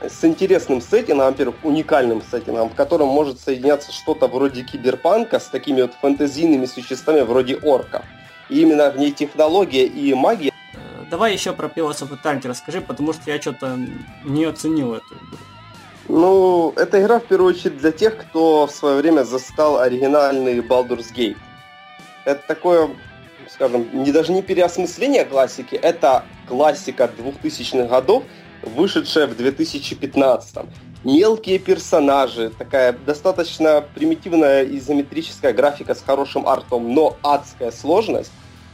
[0.00, 5.82] С интересным сеттингом, во-первых, уникальным сеттингом, в котором может соединяться что-то вроде киберпанка с такими
[5.82, 8.02] вот фэнтезийными существами вроде орков.
[8.48, 10.51] И именно в ней технология и магия
[11.12, 13.78] давай еще про Pillars of Eternity расскажи, потому что я что-то
[14.24, 15.36] не оценил эту игру.
[16.08, 21.12] Ну, эта игра в первую очередь для тех, кто в свое время застал оригинальный Baldur's
[21.14, 21.36] Gate.
[22.24, 22.88] Это такое,
[23.50, 28.22] скажем, не даже не переосмысление классики, это классика 2000-х годов,
[28.62, 30.66] вышедшая в 2015 -м.
[31.04, 38.32] Мелкие персонажи, такая достаточно примитивная изометрическая графика с хорошим артом, но адская сложность.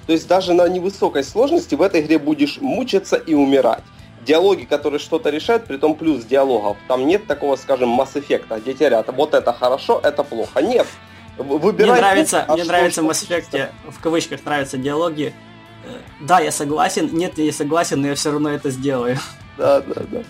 [0.09, 3.83] То есть даже на невысокой сложности в этой игре будешь мучиться и умирать.
[4.25, 6.79] Диалоги, которые что-то решают, при том плюс диалогов.
[6.89, 10.63] Там нет такого, скажем, масс-эффекта, где тебе говорят, вот это хорошо, это плохо.
[10.63, 10.87] Нет.
[11.37, 15.35] Выбирай мне нравится, а мне нравится в Mass Effect, в кавычках нравятся диалоги.
[15.85, 19.19] Э, да, я согласен, нет, я не согласен, но я все равно это сделаю.
[19.59, 20.23] Да, да, да.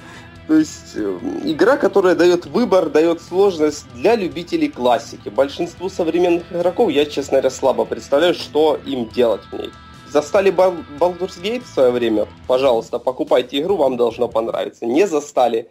[0.48, 5.28] То есть э, игра, которая дает выбор, дает сложность для любителей классики.
[5.28, 9.70] Большинству современных игроков я, честно говоря, слабо представляю, что им делать в ней.
[10.10, 12.26] Застали Baldur's Gate в свое время?
[12.46, 14.86] Пожалуйста, покупайте игру, вам должно понравиться.
[14.86, 15.68] Не застали?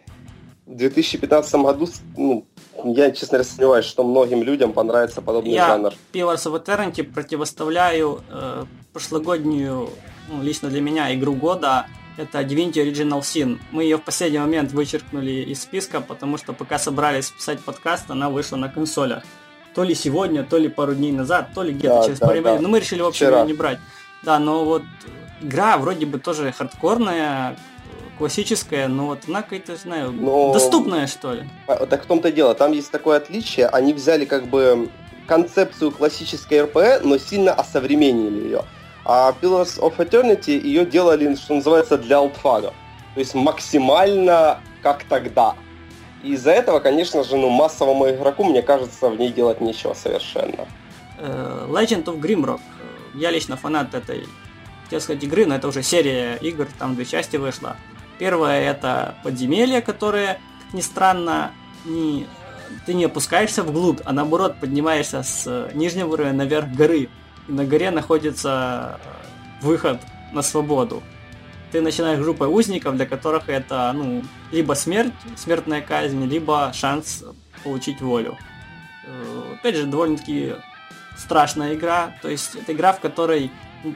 [0.64, 2.46] В 2015 году, ну,
[2.84, 5.92] я, честно говоря, сомневаюсь, что многим людям понравится подобный я жанр.
[6.12, 9.88] Я Pillars of Eternity противоставляю э, прошлогоднюю,
[10.28, 11.86] ну, лично для меня, игру года
[12.18, 13.58] это Divinity Original Sin.
[13.70, 18.28] Мы ее в последний момент вычеркнули из списка, потому что пока собрались писать подкаст, она
[18.28, 19.22] вышла на консолях.
[19.74, 22.42] То ли сегодня, то ли пару дней назад, то ли где-то да, через да, пару
[22.42, 22.58] да.
[22.58, 23.78] Но мы решили, в общем, ее не брать.
[24.24, 24.82] Да, но вот
[25.40, 27.56] игра вроде бы тоже хардкорная,
[28.18, 30.52] классическая, но вот она какая-то, знаю, но...
[30.52, 31.48] доступная, что ли.
[31.68, 34.90] А, так в том-то дело, там есть такое отличие, они взяли как бы
[35.28, 38.64] концепцию классической РП, но сильно осовременили ее.
[39.10, 42.74] А Pillars of Eternity ее делали, что называется, для алтфагов.
[43.14, 45.54] То есть максимально как тогда.
[46.22, 50.68] И из-за этого, конечно же, ну, массовому игроку, мне кажется, в ней делать нечего совершенно.
[51.18, 52.60] Э, Legend of Grimrock.
[53.14, 54.26] Я лично фанат этой,
[54.84, 57.76] хотел сказать, игры, но это уже серия игр, там две части вышла.
[58.18, 61.52] Первая это подземелье, которое, как ни странно,
[61.86, 62.26] не,
[62.84, 67.08] ты не опускаешься вглубь, а наоборот поднимаешься с нижнего уровня наверх горы
[67.48, 69.00] на горе находится
[69.60, 70.00] выход
[70.32, 71.02] на свободу.
[71.72, 74.22] Ты начинаешь группой узников, для которых это ну,
[74.52, 77.24] либо смерть, смертная казнь, либо шанс
[77.64, 78.38] получить волю.
[79.04, 80.54] Э, опять же, довольно-таки
[81.16, 82.14] страшная игра.
[82.22, 83.50] То есть это игра, в которой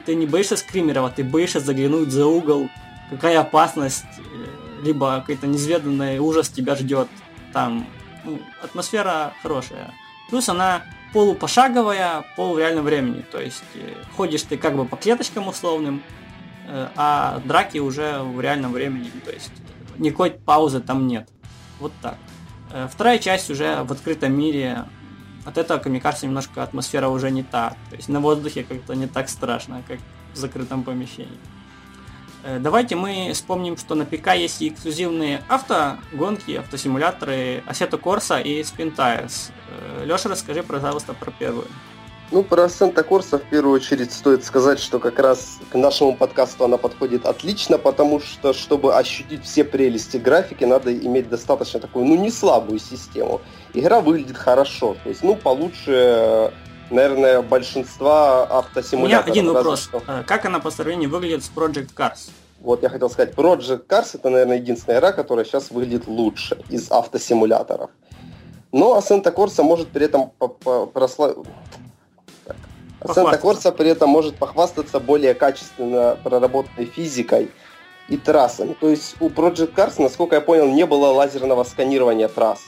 [0.05, 2.69] ты не боишься скримеров, а ты боишься заглянуть за угол,
[3.09, 7.07] какая опасность, э, либо какой-то неизведанный ужас тебя ждет
[7.53, 7.87] там.
[8.25, 9.93] Ну, атмосфера хорошая.
[10.29, 10.83] Плюс она
[11.13, 13.23] полупошаговая, полу в реальном времени.
[13.31, 16.03] То есть э, ходишь ты как бы по клеточкам условным,
[16.67, 19.51] э, а драки уже в реальном времени, то есть
[19.97, 21.29] никакой паузы там нет.
[21.79, 22.17] Вот так.
[22.71, 24.85] Э, вторая часть уже в открытом мире.
[25.45, 27.75] От этого, мне кажется, немножко атмосфера уже не та.
[27.89, 29.99] То есть на воздухе как-то не так страшно, как
[30.33, 31.37] в закрытом помещении.
[32.43, 38.61] Э, давайте мы вспомним, что на ПК есть и эксклюзивные автогонки, автосимуляторы Assetto Corsa и
[38.61, 39.51] Spin Tires.
[39.69, 41.67] Э, Леша, расскажи, пожалуйста, про первую.
[42.31, 46.65] Ну, про Санта Корса в первую очередь стоит сказать, что как раз к нашему подкасту
[46.65, 52.15] она подходит отлично, потому что, чтобы ощутить все прелести графики, надо иметь достаточно такую, ну,
[52.15, 53.41] не слабую систему.
[53.73, 56.51] Игра выглядит хорошо, то есть, ну, получше,
[56.89, 59.25] наверное, большинства автосимуляторов.
[59.27, 59.83] У меня один вопрос.
[59.83, 60.01] Что...
[60.07, 62.29] Э, как она по сравнению выглядит с Project Cars?
[62.59, 66.91] Вот я хотел сказать, Project Cars это, наверное, единственная игра, которая сейчас выглядит лучше из
[66.91, 67.89] автосимуляторов.
[68.71, 70.31] Но Ascent Corsa может при этом
[70.93, 71.37] прославить
[73.05, 77.51] Санта-Корса при этом может похвастаться более качественно проработанной физикой
[78.07, 78.75] и трассами.
[78.79, 82.61] То есть у Project Cars, насколько я понял, не было лазерного сканирования трасс.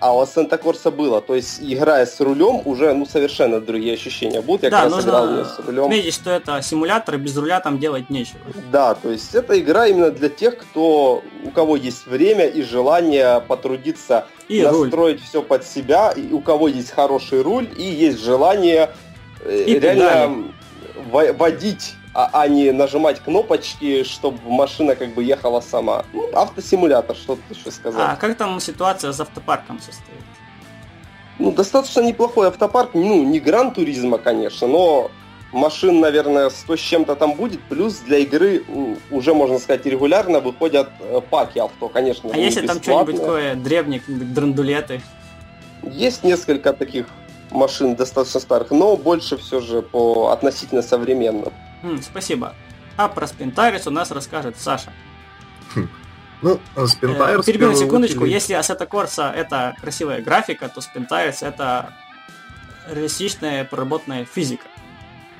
[0.00, 1.20] А у Санта Корса было.
[1.20, 4.64] То есть, играя с рулем, уже ну, совершенно другие ощущения будут.
[4.64, 5.84] Я да, как раз играл с рулем.
[5.84, 8.40] Отметить, что это симулятор, и без руля там делать нечего.
[8.72, 13.40] Да, то есть это игра именно для тех, кто, у кого есть время и желание
[13.46, 15.20] потрудиться и настроить руль.
[15.20, 18.90] все под себя, и у кого есть хороший руль, и есть желание
[19.42, 20.52] Э, и реально
[21.10, 26.04] водить, а, а не нажимать кнопочки, чтобы машина как бы ехала сама.
[26.12, 28.02] Ну, автосимулятор, что тут еще сказать.
[28.04, 30.20] А как там ситуация с автопарком состоит?
[31.38, 32.90] Ну, достаточно неплохой автопарк.
[32.94, 35.10] Ну, не гран туризма, конечно, но
[35.52, 37.62] машин, наверное, 100 с чем-то там будет.
[37.62, 38.64] Плюс для игры
[39.10, 42.30] уже, можно сказать, регулярно выходят э, паки авто, конечно.
[42.32, 45.00] А если там что-нибудь такое древнее, какие-нибудь драндулеты?
[45.82, 47.06] Есть несколько таких
[47.50, 51.52] машин достаточно старых, но больше все же по относительно современным.
[51.82, 52.54] Хм, спасибо.
[52.96, 54.92] А про Spintaris у нас расскажет Саша.
[55.74, 55.88] Хм.
[56.42, 57.40] Ну, Spintaris...
[57.40, 58.22] Э, перебью на секундочку.
[58.22, 58.34] Очередь...
[58.34, 61.92] Если Assetto Corsa это красивая графика, то Spintaris это
[62.88, 64.66] реалистичная проработанная физика.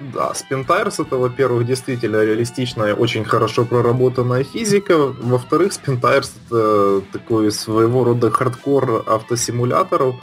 [0.00, 4.96] Да, Spintaris это, во-первых, действительно реалистичная, очень хорошо проработанная физика.
[4.96, 10.16] Во-вторых, Spintaris это такой своего рода хардкор автосимуляторов,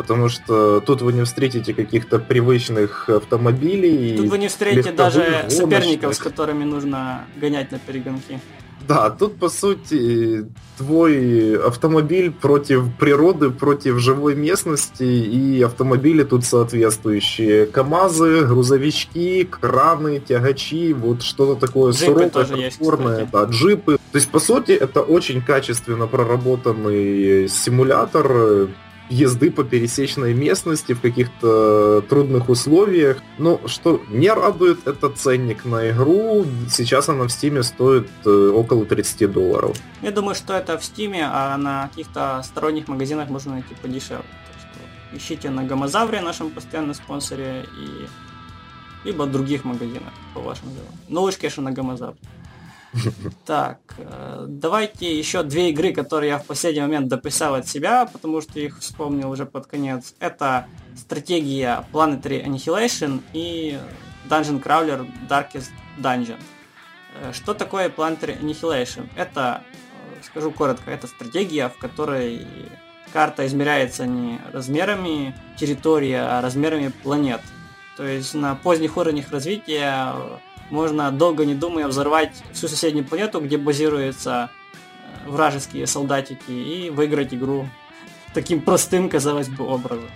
[0.00, 4.16] потому что тут вы не встретите каких-то привычных автомобилей.
[4.16, 5.52] Тут вы не встретите даже гоночных.
[5.52, 8.40] соперников, с которыми нужно гонять на перегонки.
[8.88, 10.46] Да, тут по сути
[10.78, 17.66] твой автомобиль против природы, против живой местности, и автомобили тут соответствующие.
[17.66, 23.98] КАМАЗы, грузовички, краны, тягачи, вот что-то такое джипы суровое, хардкорное, да, джипы.
[24.12, 28.70] То есть, по сути, это очень качественно проработанный симулятор,
[29.10, 33.18] езды по пересечной местности в каких-то трудных условиях.
[33.38, 36.46] Но что не радует, это ценник на игру.
[36.70, 39.76] Сейчас она в Стиме стоит э, около 30 долларов.
[40.00, 44.24] Я думаю, что это в Стиме, а на каких-то сторонних магазинах можно найти подешевле.
[45.12, 48.06] ищите на Гамазавре, нашем постоянном спонсоре, и
[49.04, 50.86] либо других магазинах, по вашему делу.
[51.08, 52.16] Ну, лучше, конечно, на Гамазавре.
[53.46, 58.40] Так, э, давайте еще две игры, которые я в последний момент дописал от себя, потому
[58.40, 60.14] что их вспомнил уже под конец.
[60.18, 60.66] Это
[60.96, 63.78] стратегия Planetary Annihilation и
[64.28, 66.40] Dungeon Crawler Darkest Dungeon.
[67.20, 69.08] Э, что такое Planetary Annihilation?
[69.16, 69.62] Это,
[70.18, 72.46] э, скажу коротко, это стратегия, в которой
[73.12, 77.40] карта измеряется не размерами территории, а размерами планет.
[77.96, 80.14] То есть на поздних уровнях развития
[80.70, 84.50] можно долго не думая взорвать всю соседнюю планету, где базируются
[85.26, 87.68] э, вражеские солдатики, и выиграть игру
[88.32, 90.08] таким простым, казалось бы, образом.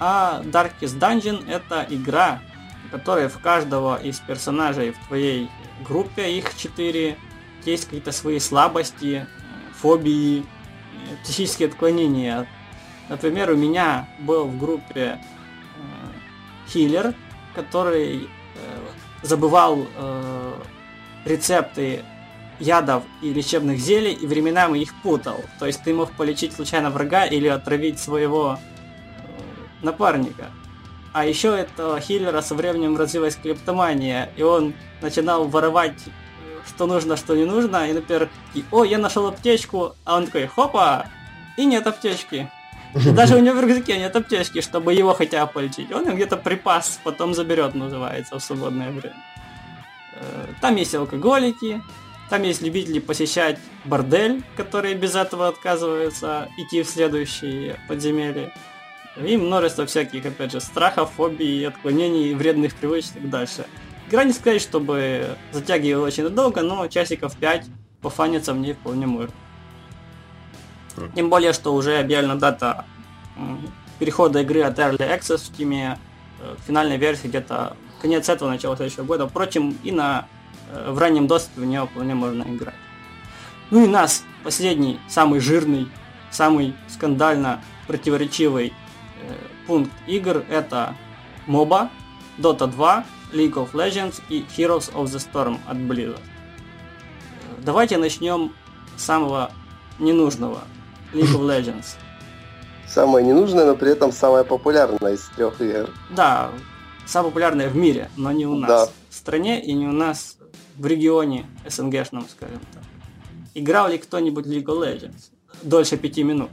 [0.00, 2.40] А Darkest Dungeon это игра,
[2.86, 5.50] в которой в каждого из персонажей в твоей
[5.86, 7.16] группе, их четыре,
[7.64, 9.26] есть какие-то свои слабости,
[9.74, 10.44] фобии, э,
[11.22, 12.48] психические отклонения.
[13.08, 17.14] Например, у меня был в группе э, хиллер,
[17.54, 18.28] который
[19.22, 20.52] забывал э,
[21.24, 22.04] рецепты
[22.58, 25.40] ядов и лечебных зелий, и временами их путал.
[25.58, 30.50] То есть ты мог полечить случайно врага или отравить своего э, напарника.
[31.12, 37.16] А еще этого хиллера со временем развилась клептомания, и он начинал воровать э, что нужно,
[37.16, 41.06] что не нужно, и, например, и, о, я нашел аптечку, а он такой, хопа,
[41.56, 42.50] и нет аптечки.
[42.94, 45.92] И даже у него в рюкзаке нет аптечки, чтобы его хотя бы полечить.
[45.92, 49.16] Он где-то припас, потом заберет, называется, в свободное время.
[50.14, 51.82] Э, там есть алкоголики,
[52.28, 58.52] там есть любители посещать бордель, которые без этого отказываются идти в следующие подземелья.
[59.22, 63.66] И множество всяких, опять же, страхов, фобий, отклонений, вредных привычек и так дальше.
[64.08, 67.66] Игра не сказать, чтобы затягивала очень долго, но часиков 5
[68.00, 69.34] пофаниться мне вполне можно.
[71.14, 72.84] Тем более, что уже объявлена дата
[73.98, 75.96] перехода игры от Early Access в Steam
[76.40, 79.28] э, к финальной версии где-то конец этого, начала следующего года.
[79.28, 80.26] Впрочем, и на,
[80.72, 82.74] э, в раннем доступе в нее вполне можно играть.
[83.70, 85.88] Ну и нас, последний, самый жирный,
[86.30, 88.72] самый скандально противоречивый
[89.22, 89.34] э,
[89.66, 90.96] пункт игр это
[91.46, 91.88] MOBA,
[92.38, 96.20] Dota 2, League of Legends и Heroes of the Storm от Blizzard.
[97.58, 98.52] Давайте начнем
[98.96, 99.52] с самого
[99.98, 100.62] ненужного.
[101.12, 101.96] League of Legends.
[102.86, 105.90] Самое ненужное, но при этом самое популярное из трех игр.
[106.10, 106.50] Да,
[107.06, 108.68] самое популярное в мире, но не у нас.
[108.68, 108.92] Да.
[109.08, 110.36] В стране и не у нас
[110.76, 112.82] в регионе СНГшном, скажем так.
[113.54, 115.30] Играл ли кто-нибудь League of Legends?
[115.62, 116.50] Дольше пяти минут.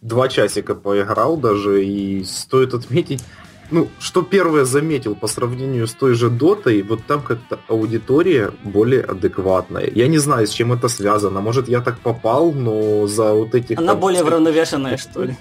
[0.00, 3.22] Два часика поиграл даже, и стоит отметить,
[3.70, 9.02] ну, что первое заметил по сравнению с той же Дотой, вот там как-то аудитория более
[9.02, 9.90] адекватная.
[9.94, 11.40] Я не знаю, с чем это связано.
[11.40, 13.78] Может, я так попал, но за вот этих...
[13.78, 15.36] Она там, более вравновешенная, что ли?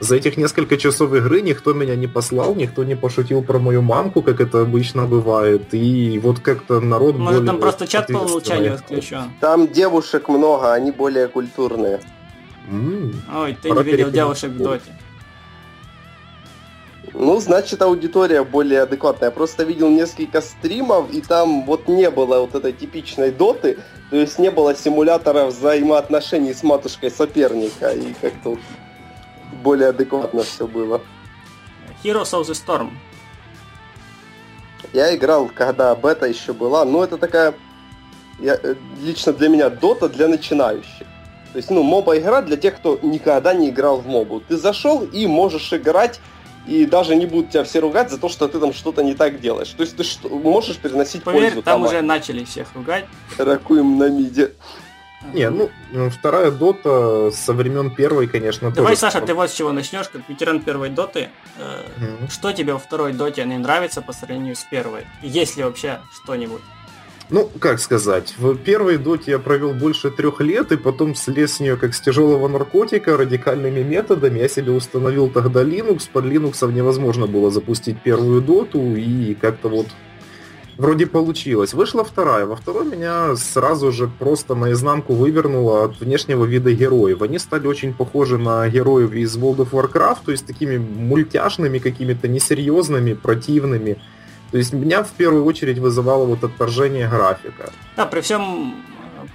[0.00, 4.22] За этих несколько часов игры никто меня не послал, никто не пошутил про мою мамку,
[4.22, 5.72] как это обычно бывает.
[5.72, 9.30] И вот как-то народ Может, более там просто чат по умолчанию отключен?
[9.40, 12.00] Там девушек много, они более культурные.
[12.68, 14.92] м Ой, ты не видел девушек в доте.
[17.12, 19.28] Ну, значит, аудитория более адекватная.
[19.28, 23.78] Я просто видел несколько стримов, и там вот не было вот этой типичной доты,
[24.10, 28.58] то есть не было симулятора взаимоотношений с матушкой соперника, и как-то вот
[29.62, 31.00] более адекватно все было.
[32.02, 32.90] Heroes of the Storm.
[34.92, 37.54] Я играл, когда бета еще была, но это такая,
[38.38, 41.06] я, э, лично для меня, дота для начинающих.
[41.52, 44.40] То есть, ну, моба игра для тех, кто никогда не играл в мобу.
[44.40, 46.20] Ты зашел и можешь играть
[46.66, 49.40] и даже не будут тебя все ругать за то, что ты там что-то не так
[49.40, 49.70] делаешь.
[49.70, 51.62] То есть ты что, можешь переносить Поверь, пользу.
[51.62, 53.04] там, там уже начали всех ругать.
[53.38, 54.52] Ракуем на миде.
[55.32, 55.70] Не, ну,
[56.10, 59.00] вторая дота со времен первой, конечно, Давай, тоже...
[59.00, 61.30] Саша, ты вот с чего начнешь, как ветеран первой доты.
[61.56, 65.06] Э, mm Что тебе во второй доте не нравится по сравнению с первой?
[65.22, 66.60] Есть ли вообще что-нибудь?
[67.30, 71.60] Ну, как сказать, в первой доте я провел больше трех лет, и потом слез с
[71.60, 74.40] нее как с тяжелого наркотика радикальными методами.
[74.40, 79.86] Я себе установил тогда Linux, под Linux невозможно было запустить первую доту, и как-то вот
[80.76, 81.72] вроде получилось.
[81.72, 82.44] Вышла вторая.
[82.44, 87.22] Во второй меня сразу же просто наизнанку вывернуло от внешнего вида героев.
[87.22, 92.28] Они стали очень похожи на героев из World of Warcraft, то есть такими мультяшными, какими-то
[92.28, 93.98] несерьезными, противными.
[94.54, 97.72] То есть меня в первую очередь вызывало вот отторжение графика.
[97.96, 98.84] Да, при всем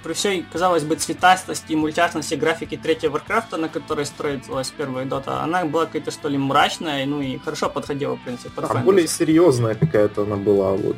[0.02, 5.42] при всей, казалось бы, цветастости и мультяшности графики третьего Варкрафта, на которой строилась первая дота,
[5.42, 9.06] она была какая-то что ли мрачная, ну и хорошо подходила, в принципе, под А более
[9.06, 10.96] серьезная какая-то она была, вот.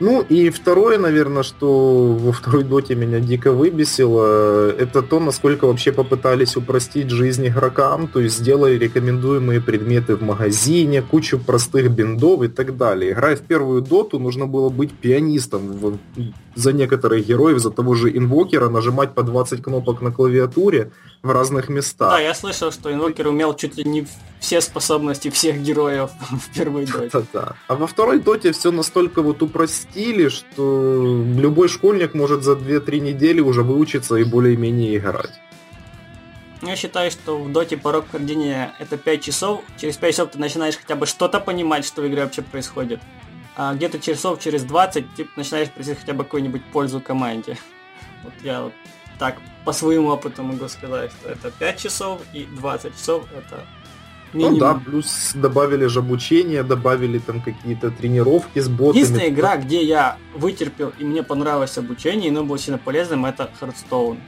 [0.00, 5.90] Ну и второе, наверное, что во второй доте меня дико выбесило, это то, насколько вообще
[5.90, 12.48] попытались упростить жизнь игрокам, то есть сделали рекомендуемые предметы в магазине, кучу простых биндов и
[12.48, 13.12] так далее.
[13.12, 15.98] Играя в первую доту, нужно было быть пианистом
[16.54, 20.90] за некоторых героев, за того же инвокера, нажимать по 20 кнопок на клавиатуре
[21.22, 22.10] в разных местах.
[22.10, 24.06] Да, я слышал, что инвокер умел чуть ли не
[24.40, 27.10] все способности всех героев в первой доте.
[27.12, 27.56] Да-да.
[27.66, 29.42] А во второй доте все настолько вот
[29.88, 35.40] упростили, что любой школьник может за 2-3 недели уже выучиться и более-менее играть.
[36.62, 39.62] Я считаю, что в доте порог вхождения это 5 часов.
[39.80, 43.00] Через 5 часов ты начинаешь хотя бы что-то понимать, что в игре вообще происходит
[43.60, 47.56] а где-то часов через 20 ты начинаешь просить хотя бы какую-нибудь пользу команде.
[48.22, 48.72] Вот я вот
[49.18, 53.66] так по своему опыту могу сказать, что это 5 часов и 20 часов это
[54.32, 54.54] минимум.
[54.54, 58.98] Ну да, плюс добавили же обучение, добавили там какие-то тренировки с ботами.
[58.98, 63.50] Единственная игра, где я вытерпел и мне понравилось обучение, и оно было сильно полезным, это
[63.60, 64.18] Hearthstone.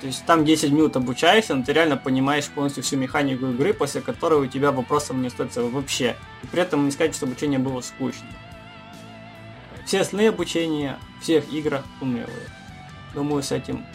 [0.00, 4.02] То есть там 10 минут обучаешься, но ты реально понимаешь полностью всю механику игры, после
[4.02, 6.16] которой у тебя вопросов не остается вообще.
[6.42, 8.28] И при этом не сказать, что обучение было скучным.
[9.86, 12.48] Все остальные обучения всех играх умелые.
[13.14, 13.86] Думаю, с этим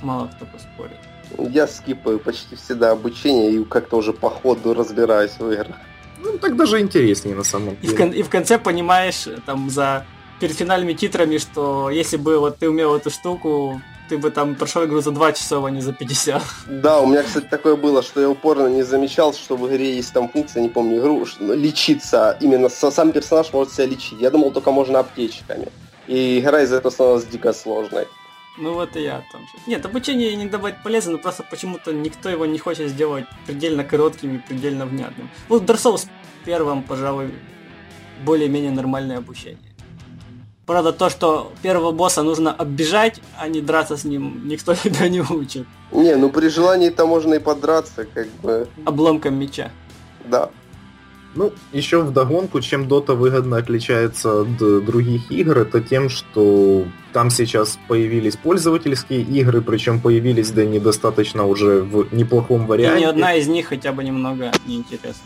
[0.00, 0.96] мало кто поспорит.
[1.38, 5.76] Я скипаю почти всегда обучение и как-то уже по ходу разбираюсь в играх.
[6.22, 7.78] Ну, так даже интереснее на самом деле.
[7.82, 10.04] И в, кон- и в конце понимаешь, там, за
[10.40, 14.84] перед финальными титрами, что если бы вот ты умел эту штуку, ты бы там прошел
[14.84, 16.42] игру за 2 часа, а не за 50.
[16.66, 20.12] Да, у меня, кстати, такое было, что я упорно не замечал, что в игре есть
[20.12, 22.36] там функция, не помню игру, что лечиться.
[22.40, 24.20] Именно сам персонаж может себя лечить.
[24.20, 25.68] Я думал, только можно аптечками.
[26.08, 28.08] И игра из-за этого становилась дико сложной.
[28.60, 29.52] Ну вот и я там же.
[29.66, 34.36] Нет, обучение иногда бывает полезно, но просто почему-то никто его не хочет сделать предельно коротким
[34.36, 35.30] и предельно внятным.
[35.48, 36.06] Вот Dark Souls
[36.44, 37.32] первым, пожалуй,
[38.24, 39.58] более-менее нормальное обучение.
[40.66, 45.22] Правда, то, что первого босса нужно оббежать, а не драться с ним, никто тебя не
[45.22, 45.66] учит.
[45.90, 48.68] Не, ну при желании-то можно и подраться, как бы.
[48.84, 49.70] Обломком меча.
[50.26, 50.50] Да.
[51.34, 57.30] Ну, еще в догонку, чем Dota выгодно отличается от других игр, это тем, что там
[57.30, 62.98] сейчас появились пользовательские игры, причем появились, да недостаточно уже в неплохом варианте.
[62.98, 65.22] И ни одна из них хотя бы немного неинтересна.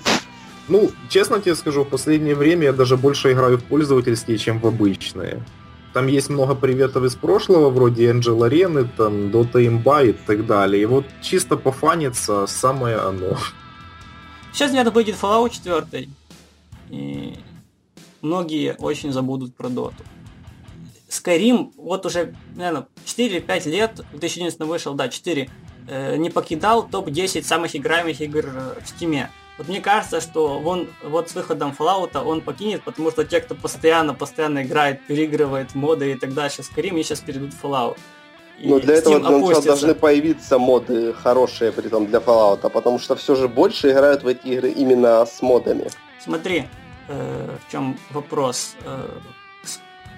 [0.68, 4.66] Ну, честно тебе скажу, в последнее время я даже больше играю в пользовательские, чем в
[4.66, 5.42] обычные.
[5.94, 10.82] Там есть много приветов из прошлого, вроде Angel Arena, там Dota Imba и так далее.
[10.82, 13.38] И вот чисто пофаниться самое оно.
[14.54, 16.08] Сейчас где-то выйдет Fallout 4,
[16.90, 17.34] и
[18.22, 20.04] многие очень забудут про Доту.
[21.08, 25.50] Skyrim вот уже, наверное, 4 или 5 лет, в 2011 вышел, да, 4,
[25.88, 29.26] э, не покидал топ-10 самых играемых игр в Steam.
[29.58, 33.56] Вот мне кажется, что он вот с выходом Fallout он покинет, потому что те, кто
[33.56, 37.98] постоянно, постоянно играет, переигрывает моды и так дальше, Skyrim, они сейчас перейдут в Fallout.
[38.58, 43.34] Но для этого для должны появиться моды хорошие, при том для Fallout, потому что все
[43.34, 45.90] же больше играют в эти игры именно с модами.
[46.20, 46.66] Смотри,
[47.08, 48.76] э, в чем вопрос.
[48.84, 49.08] Э,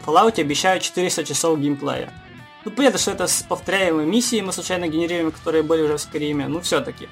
[0.02, 2.12] в Fallout обещают 400 часов геймплея.
[2.64, 6.48] Ну, понятно, что это с повторяемой миссией мы случайно генерируем, которые были уже в Скайриме,
[6.48, 7.08] ну, все-таки.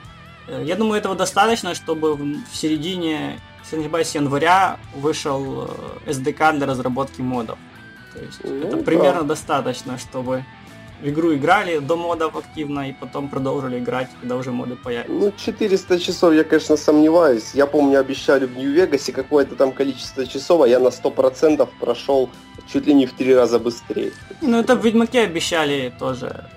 [0.46, 5.70] Э, я думаю, этого достаточно, чтобы в середине, если не ошибаюсь, января вышел
[6.06, 7.58] SDK для разработки модов.
[8.12, 9.28] То есть ну, это примерно да.
[9.28, 10.44] достаточно, чтобы
[11.02, 15.08] в игру играли до модов активно и потом продолжили играть, когда уже моды появились.
[15.08, 17.50] Ну, 400 часов я, конечно, сомневаюсь.
[17.54, 22.30] Я помню, обещали в Нью-Вегасе какое-то там количество часов, а я на 100% прошел
[22.72, 24.12] чуть ли не в три раза быстрее.
[24.40, 26.48] Ну, это в Ведьмаке обещали тоже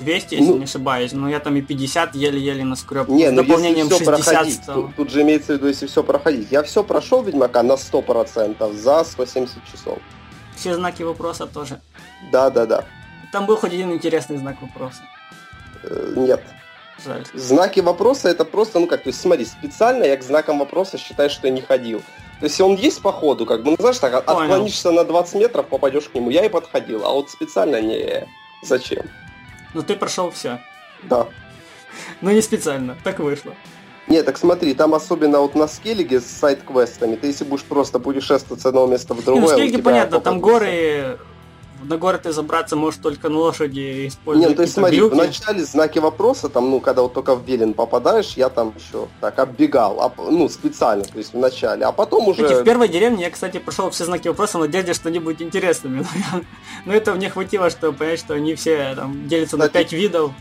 [0.00, 3.08] 200, если ну, не ошибаюсь, но я там и 50 еле-еле наскреб.
[3.08, 5.86] Не, с ну дополнением если все 60 проходить, тут, тут же имеется в виду, если
[5.86, 6.48] все проходить.
[6.50, 9.98] Я все прошел Ведьмака на 100% за 170 часов.
[10.56, 11.80] Все знаки вопроса тоже.
[12.30, 12.84] Да, да, да.
[13.32, 15.02] Там был хоть один интересный знак вопроса.
[15.82, 16.42] Э, нет.
[17.04, 17.24] Жаль.
[17.34, 21.30] Знаки вопроса это просто, ну как, то есть смотри, специально я к знакам вопроса считаю,
[21.30, 22.00] что я не ходил.
[22.38, 24.40] То есть он есть по ходу, как бы, ну знаешь, так, Понял.
[24.42, 26.30] отклонишься на 20 метров, попадешь к нему.
[26.30, 28.28] Я и подходил, а вот специально не...
[28.62, 29.06] Зачем?
[29.74, 30.60] Ну ты прошел все.
[31.04, 31.26] Да.
[32.20, 33.54] Ну не специально, так вышло.
[34.08, 38.60] Не, так смотри, там особенно вот на скеллиге с сайт-квестами, ты если будешь просто путешествовать
[38.62, 39.34] с одного места в другое...
[39.34, 41.18] Не, ну скеллиге понятно, там горы,
[41.82, 45.14] на горы ты забраться можешь только на лошади использовать Нет, то есть смотри, глюки.
[45.14, 49.08] в начале знаки вопроса, там, ну, когда вот только в Велин попадаешь, я там еще
[49.20, 52.42] так оббегал, об, ну, специально, то есть в начале, а потом уже...
[52.42, 55.42] Кстати, в первой деревне я, кстати, прошел все знаки вопроса в надежде, что они будут
[55.42, 56.06] интересными,
[56.84, 60.32] но это мне хватило, чтобы понять, что они все там делятся кстати, на пять видов.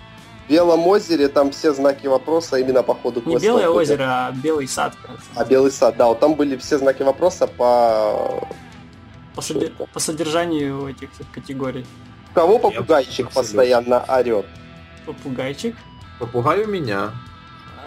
[0.47, 4.67] В Белом озере там все знаки вопроса именно по ходу Не Белое озеро, а Белый
[4.67, 4.93] сад.
[5.01, 5.29] Кажется.
[5.35, 8.47] А Белый сад, да, вот там были все знаки вопроса по
[9.35, 9.71] по, соди...
[9.93, 11.85] по содержанию этих категорий.
[12.33, 14.45] Кого попугайчик постоянно орет?
[15.05, 15.75] Попугайчик?
[16.19, 17.11] Попугай у меня.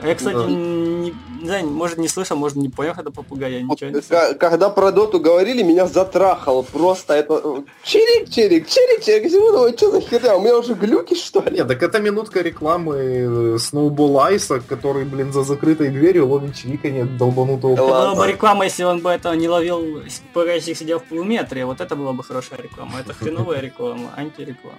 [0.02, 0.46] Я, кстати, да.
[0.46, 4.34] не, не знаю, может не слышал, может не понял, это попугай, я ничего не слышал.
[4.38, 7.64] Когда про доту говорили, меня затрахало просто это...
[7.82, 11.58] Чирик, чирик, чирик, чирик, думаю, что за херня, у меня уже глюки, что ли?
[11.58, 17.04] Нет, так это минутка рекламы э, Snowball Айса, который, блин, за закрытой дверью ловит чириканье
[17.04, 17.74] долбанутого.
[17.74, 21.80] Это была бы реклама, если он бы этого не ловил, попугайчик сидел в полуметре, вот
[21.80, 23.00] это была бы хорошая реклама.
[23.00, 24.78] Это хреновая реклама, антиреклама.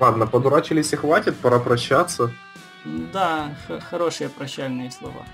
[0.00, 2.32] Ладно, подурачились и хватит, пора прощаться.
[2.84, 3.54] Да,
[3.90, 5.24] хорошие прощальные слова.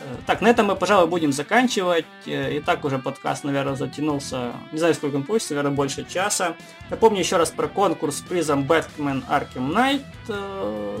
[0.00, 2.06] Э, так, на этом мы, пожалуй, будем заканчивать.
[2.26, 4.52] Э, и так уже подкаст, наверное, затянулся.
[4.72, 6.54] Не знаю, сколько он получится, наверное, больше часа.
[6.90, 10.04] Напомню еще раз про конкурс с призом Batman Arkham Knight.
[10.28, 10.98] Э,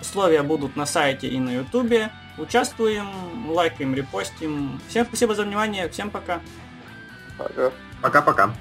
[0.00, 2.10] условия будут на сайте и на ютубе.
[2.38, 4.80] Участвуем, лайкаем, репостим.
[4.88, 6.40] Всем спасибо за внимание, всем пока.
[7.38, 7.70] Пока.
[8.02, 8.54] Пока-пока.